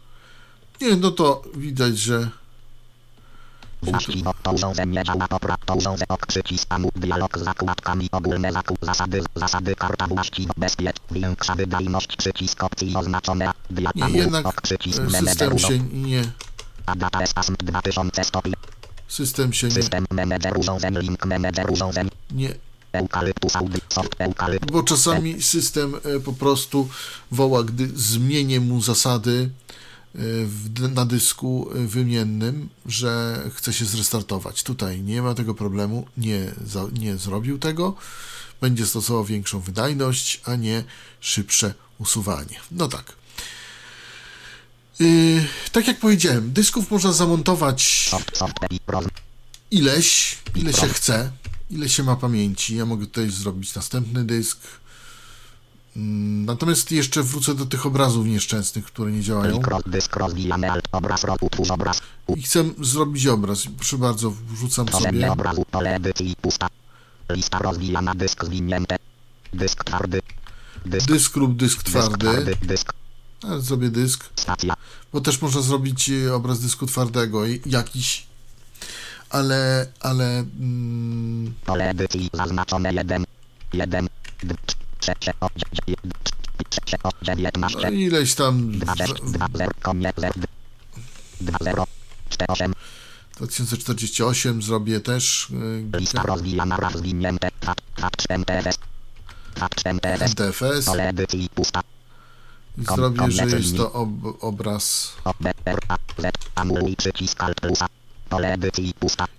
[0.82, 2.30] Nie, no to widać, że
[3.84, 5.28] Właściwo to urządzenie działa.
[5.28, 5.66] Poprawnie.
[5.66, 8.10] To urządzenie ok przycisk amu dialog z zakładkami.
[8.12, 10.08] Ogólne zakup zasady zasady karta
[10.58, 13.52] bezpiecz większa wydajność przycisk opcji oznaczone.
[14.44, 15.90] Ok przycisk e, menedżer urządzeń.
[15.94, 16.24] nie,
[16.86, 18.42] a data jest ASM 2100
[19.10, 22.56] system się nie, system menedżer urządzeń link menedżer urządzeń nie,
[22.92, 26.90] eukalyptus audi soft eukalyptus bo czasami system e, po prostu
[27.32, 29.50] woła, gdy zmienię mu zasady
[30.16, 34.64] e, na dysku e, wymiennym, że chce się zrestartować.
[34.64, 37.96] Tutaj nie ma tego problemu, nie, za, nie zrobił tego,
[38.62, 40.84] będzie stosował większą wydajność, a nie
[41.20, 42.60] szybsze usuwanie.
[42.72, 43.19] No tak.
[45.00, 48.10] Yy, tak jak powiedziałem, dysków można zamontować
[49.72, 51.32] ileś, ile się chce,
[51.72, 52.76] ile się ma pamięci.
[52.76, 54.60] Ja mogę tutaj zrobić następny dysk.
[55.96, 59.60] Mm, Natomiast jeszcze wrócę do tych obrazów nieszczęsnych, które nie działają.
[62.36, 63.64] I chcę zrobić obraz.
[63.78, 65.28] Proszę bardzo, wrzucam sobie.
[67.30, 68.96] lista rozwijana dysk zwinięte
[69.54, 70.22] dysk twardy
[70.86, 72.56] dysk Dysk lub dysk dysk twardy.
[72.62, 72.94] dysk
[73.44, 74.30] A, Zrobię dysk,
[75.14, 78.28] bo też można zrobić e, obraz dysku twardego i- jakiś.
[79.30, 83.26] Ale, ale mm, Pole edycji zaznaczone 1,
[83.74, 84.08] 1,
[85.00, 85.32] 3, 3,
[87.22, 90.16] 19, no, ileś tam 2, 6, 2, 0, koniec,
[91.42, 91.86] 2, 0,
[92.30, 92.74] 4, 8,
[93.38, 95.48] 2048 zrobię też
[95.94, 98.78] e, lista rozwijana raz zwinięte, tat, tat, MTFS,
[99.56, 101.99] tat, MTFS, NTFS pole edycji pusta, i kom-
[102.96, 104.10] zrobię, że jest to ob,
[104.40, 105.12] obraz.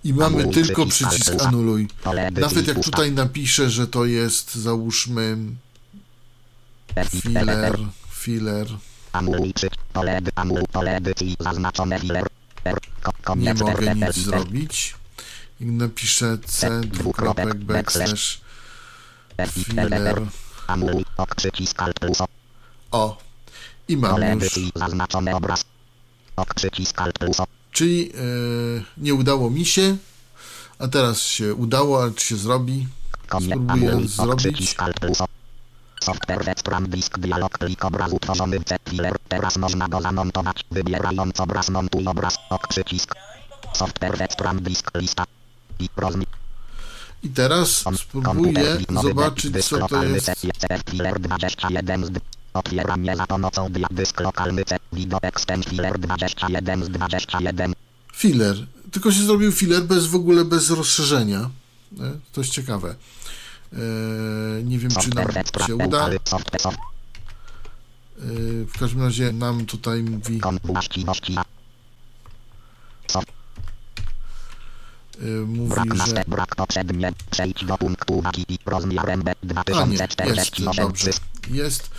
[0.03, 1.87] I mamy tylko przycisk anuluj.
[2.31, 5.37] Nawet jak tutaj napiszę, że to jest załóżmy
[7.09, 7.77] filler,
[8.11, 8.67] filler,
[13.37, 14.95] nie mogę nic zrobić.
[15.59, 18.41] I napiszę c dwukropek backslash
[19.49, 20.21] filler.
[22.91, 23.17] O,
[23.91, 24.59] i pole mam już.
[24.75, 25.65] zaznaczony obraz.
[27.19, 27.37] Plus
[27.71, 28.17] Czyli e,
[28.97, 29.97] nie udało mi się,
[30.79, 32.87] a teraz się udało, ale czy się zrobi?
[33.41, 34.75] Spróbuję zrobić.
[36.03, 39.15] Software Westram Disk Dialog Plik obraz utworzony w C-Filer.
[39.27, 40.65] Teraz można go zamontować.
[40.71, 42.37] Wybierając obraz montuj obraz.
[42.49, 43.15] Ok przycisk.
[43.73, 45.25] Software Westram Disk lista.
[45.79, 46.25] I rozmi
[47.23, 50.31] I teraz spróbuję zobaczyć, co to jest.
[52.53, 54.77] Filer 21 z Otwieranie za pomocą dia dysk lokalny C.
[54.93, 57.73] Video extend filer 21 z 21.
[58.13, 58.55] Filler.
[58.91, 61.49] Tylko się zrobił filler bez w ogóle bez rozszerzenia.
[61.99, 62.95] E, To jest ciekawe.
[63.73, 63.77] E,
[64.63, 65.27] nie wiem, czy nam
[65.67, 66.07] się uda.
[66.07, 68.23] Eukaly- Software soft E,
[68.65, 71.35] w każdym razie nam tutaj mówi kom właściwości.
[73.07, 73.27] Soft
[75.21, 76.23] y, mówi, Brak że...
[76.27, 77.11] brak poprzednie.
[77.31, 79.33] Przejdź do punktu uwagi i rozmiarem B
[79.75, 80.75] A nie, jest, 2048.
[80.75, 81.11] dobrze.
[81.49, 81.89] Jest.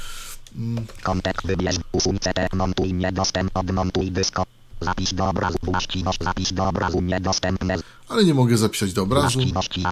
[0.57, 4.45] Mm, Kontek wybierz, usuń CT, montuj niedostęp, odmontuj dysko.
[4.81, 7.77] Zapisz do obrazu, właściwość, zapisz do obrazu niedostępne.
[8.09, 9.39] ale nie mogę zapisać do obrazu.
[9.39, 9.85] Właściwości,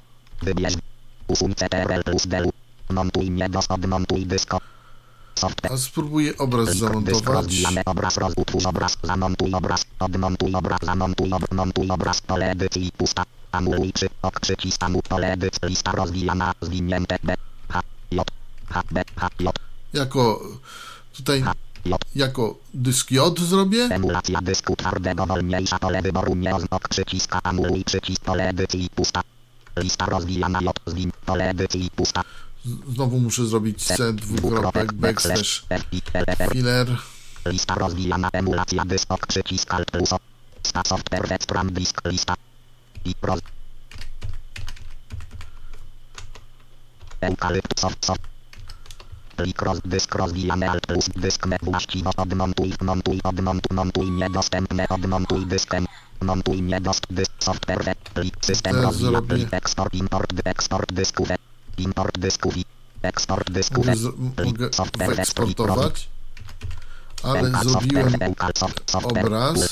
[0.43, 0.75] wybierz,
[1.29, 2.51] usuń CTRL plus DL.
[2.91, 4.59] Montuj niedos, odmontuj dysko.
[5.35, 5.73] Software.
[5.73, 7.63] A spróbuję obraz zamontować.
[7.87, 13.93] obraz, rozutwórz obraz, zamontuj obraz, odmontuj obraz, zamontuj obraz, montuj obraz, pole edycji, pusta, anuluj
[13.93, 17.35] przy, ok, przycisk, anul, pole edycji, lista rozwijana, zwinięte, B,
[17.69, 17.81] H,
[18.11, 18.31] J,
[18.69, 19.53] H, B, H, J,
[19.93, 20.43] Jako
[21.13, 21.45] tutaj
[22.15, 23.85] jako dysk J zrobię.
[23.85, 29.21] emulacja dysku twardego, wolniejsza, pole wyboru, nie oznok, przycisk, anuluj przycisk, pole edycji, pusta,
[29.77, 32.23] lista rozwijana, J, zwin, pole edycji, pusta,
[32.65, 35.65] Z- Znowu muszę zrobić C dwukropek backslash
[36.53, 36.97] filler.
[37.47, 40.11] Lista rozwijana emulacja dysk przycisk alt plus.
[40.67, 42.35] Sta software Vectram disk lista.
[43.05, 43.41] I roz...
[47.21, 48.30] Eukalypt soft soft.
[49.41, 55.47] Plik roz dysk rozwijany alt plus dysk me właściwo odmontuj montuj odmontuj montuj niedostępne odmontuj
[55.47, 55.87] dyskem.
[56.21, 61.37] Montuj niedost dysk software plik system rozwija plik eksport import eksport dysku we.
[61.79, 62.65] Import dysku i.
[63.03, 63.71] Eksport z,
[64.37, 66.09] Plik software wyeksportować.
[67.23, 68.15] Ale zrobiłem
[68.87, 69.71] obraz.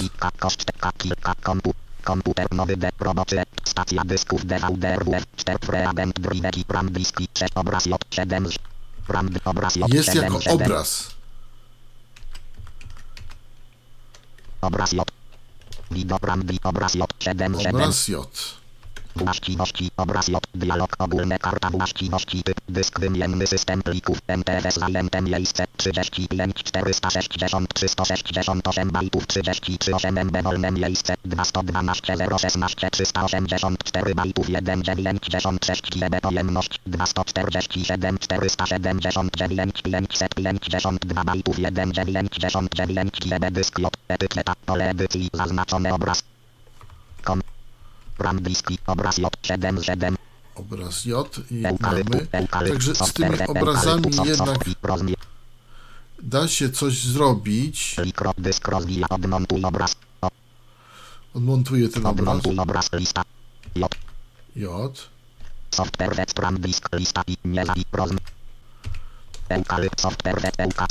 [2.05, 7.53] Komputer nowy D, roboczy, stacja dysków DVD, RWF, 4 preagent, drive i RAM diski, 6
[7.55, 8.59] obraz J7, RAM obraz J7,
[9.95, 11.11] Jest jako 7, obraz.
[14.61, 15.05] obraz J,
[15.91, 18.58] widok RAM, di- obraz J7, 7, Obraz J.
[19.25, 25.65] Właściwości, obraz J, dialog ogólne, karta właściwości, typ, dysk wymienny, system plików, MTS zajęte miejsce,
[25.77, 35.91] 35, 460, 368 bajtów, 33, 8 MB wolne miejsce, 212, 016, 384 bajtów, 1, 96
[35.91, 45.95] GB pojemność, 247, 479, 552 bajtów, 1, 99 GB dysk J, etykieta, pole edycji, zaznaczony
[45.95, 46.23] obraz.
[47.25, 47.43] Kom.
[48.21, 48.41] RAM
[48.87, 50.17] obraz J7, 7,
[50.55, 52.27] Obraz J i mamy.
[52.51, 54.59] Także z tymi obrazami jednak
[56.23, 57.97] da się coś zrobić.
[59.11, 59.97] Odmontuj obraz,
[61.35, 62.29] Odmontuję ten obraz.
[62.29, 63.23] odmontuj obraz, lista,
[63.75, 63.89] J,
[64.57, 65.09] J.
[65.71, 68.17] software, Vectram, disk, lista i nie i rozm...
[68.17, 69.38] Eukalypt, software, vet, euka, soft,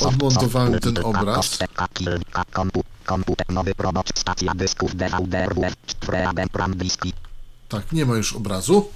[0.08, 1.36] Odmontowałem ten obraz.
[1.36, 6.18] kostka, kilka, kompu, komputer, nowy robot, stacja dysków, DVD, RWF, 4
[6.53, 7.14] RAM diski,
[7.70, 8.89] Tak, nie ma już obrazu.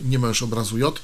[0.00, 1.00] Nie ma już obrazu J.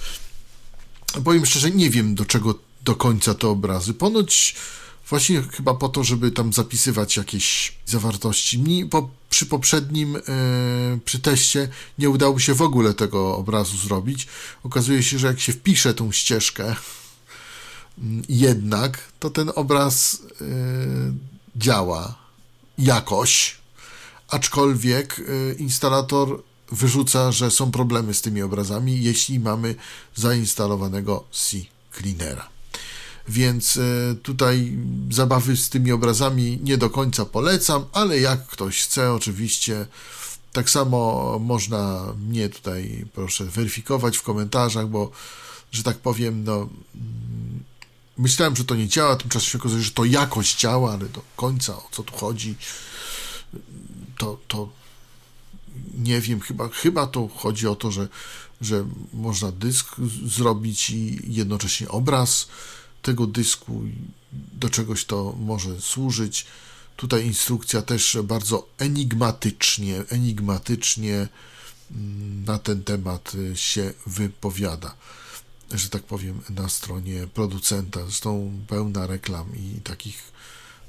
[1.25, 2.55] Powiem szczerze, nie wiem do czego
[2.85, 3.95] do końca te obrazy.
[3.95, 4.57] Ponoć
[5.09, 8.59] właśnie chyba po to, żeby tam zapisywać jakieś zawartości.
[8.59, 10.21] Mi po, przy poprzednim, e,
[11.05, 11.69] przy teście
[11.99, 14.27] nie udało się w ogóle tego obrazu zrobić.
[14.63, 16.77] Okazuje się, że jak się wpisze tą ścieżkę
[18.29, 20.45] jednak, to ten obraz e,
[21.57, 22.15] działa
[22.79, 23.57] jakoś,
[24.29, 26.43] aczkolwiek y, instalator
[26.73, 29.75] wyrzuca, że są problemy z tymi obrazami, jeśli mamy
[30.15, 31.57] zainstalowanego C
[31.97, 32.49] Cleanera.
[33.29, 34.79] Więc y, tutaj
[35.11, 39.87] zabawy z tymi obrazami nie do końca polecam, ale jak ktoś chce, oczywiście
[40.53, 45.11] tak samo można mnie tutaj proszę weryfikować w komentarzach, bo
[45.73, 46.69] że tak powiem, no
[48.19, 51.77] myślałem, że to nie działa, tymczasem się okazuje, że to jakoś działa, ale do końca
[51.77, 52.55] o co tu chodzi,
[54.19, 54.69] to, to
[55.95, 58.09] nie wiem, chyba, chyba to chodzi o to, że,
[58.61, 59.97] że można dysk
[60.27, 62.49] zrobić i jednocześnie obraz
[63.03, 63.83] tego dysku,
[64.33, 66.47] do czegoś to może służyć.
[66.97, 71.29] Tutaj instrukcja też bardzo enigmatycznie, enigmatycznie
[71.91, 74.95] mm, na ten temat y, się wypowiada,
[75.71, 78.01] że tak powiem, na stronie producenta.
[78.03, 80.33] Zresztą pełna reklam i takich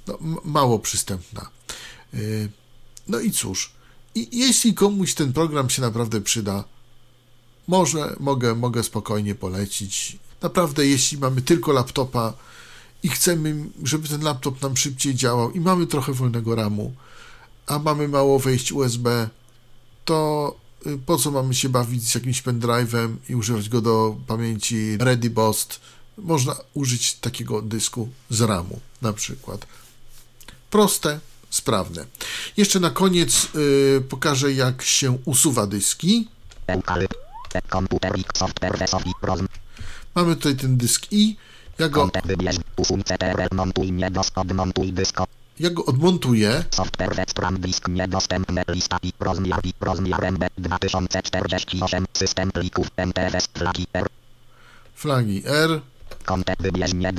[0.07, 1.49] no, mało przystępna.
[2.13, 2.49] Y,
[3.07, 3.71] No i cóż,
[4.15, 6.63] i jeśli komuś ten program się naprawdę przyda,
[7.67, 10.17] może mogę, mogę spokojnie polecić.
[10.41, 12.34] Naprawdę, jeśli mamy tylko laptopa
[13.03, 16.93] i chcemy, żeby ten laptop nam szybciej działał i mamy trochę wolnego RAMu,
[17.67, 19.30] a mamy mało wejść USB,
[20.05, 20.55] to
[21.05, 25.80] po co mamy się bawić z jakimś pendrive'em i używać go do pamięci ReadyBoost?
[26.17, 29.67] Można użyć takiego dysku z RAMu na przykład.
[30.69, 31.19] Proste,
[31.49, 32.05] sprawne.
[32.57, 36.28] Jeszcze na koniec y, pokażę, jak się usuwa dyski.
[40.15, 41.36] Mamy tutaj ten dysk I.
[41.80, 42.09] Ja go
[44.36, 45.28] odmontuj dysko.
[45.60, 46.64] Ja go odmontuję.
[46.72, 47.16] Software
[47.60, 52.88] Disk niedostępne lista i rozmiar i rozmiar MB 2048 system plików
[53.53, 54.08] flagi R
[54.95, 55.82] Flagi R
[56.26, 56.58] kontek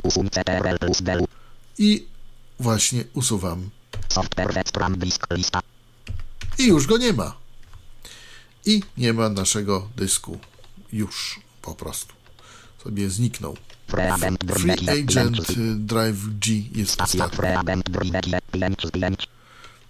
[0.03, 1.01] usuń CTRL plus
[1.77, 2.07] i
[2.59, 3.69] właśnie usuwam.
[4.09, 4.63] software
[4.97, 5.61] Disk lista
[6.59, 7.35] I już go nie ma.
[8.65, 10.39] I nie ma naszego dysku.
[10.93, 12.13] Już po prostu.
[12.83, 13.57] Sobie zniknął.
[13.89, 17.37] Free Agent y, Drive G jest ostatni.
[17.37, 19.27] Preagent Drive 5 5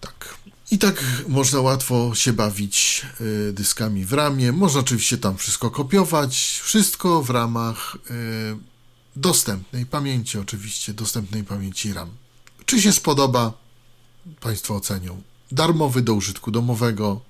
[0.02, 0.38] Tak.
[0.72, 4.52] I tak można łatwo się bawić y, dyskami w ramie.
[4.52, 6.60] Można oczywiście tam wszystko kopiować.
[6.64, 8.58] Wszystko w ramach y,
[9.16, 12.10] dostępnej pamięci, oczywiście, dostępnej pamięci RAM.
[12.66, 13.54] Czy się spodoba?
[14.40, 15.22] Państwo ocenią.
[15.52, 17.22] Darmowy do użytku domowego.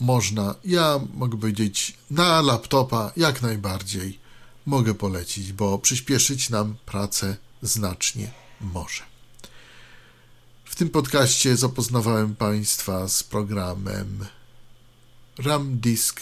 [0.00, 4.19] Można, ja mogę powiedzieć, na laptopa jak najbardziej
[4.70, 9.02] mogę polecić, bo przyspieszyć nam pracę znacznie może.
[10.64, 14.26] W tym podcaście zapoznawałem Państwa z programem
[15.38, 16.20] RAM Disk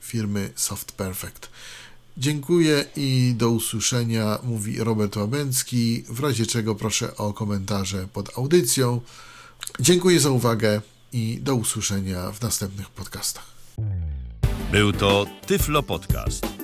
[0.00, 1.50] firmy Soft Perfect.
[2.16, 6.04] Dziękuję i do usłyszenia, mówi Robert Łabęcki.
[6.08, 9.00] W razie czego proszę o komentarze pod audycją.
[9.80, 10.80] Dziękuję za uwagę
[11.12, 13.46] i do usłyszenia w następnych podcastach.
[14.72, 16.63] Był to Tyflo Podcast.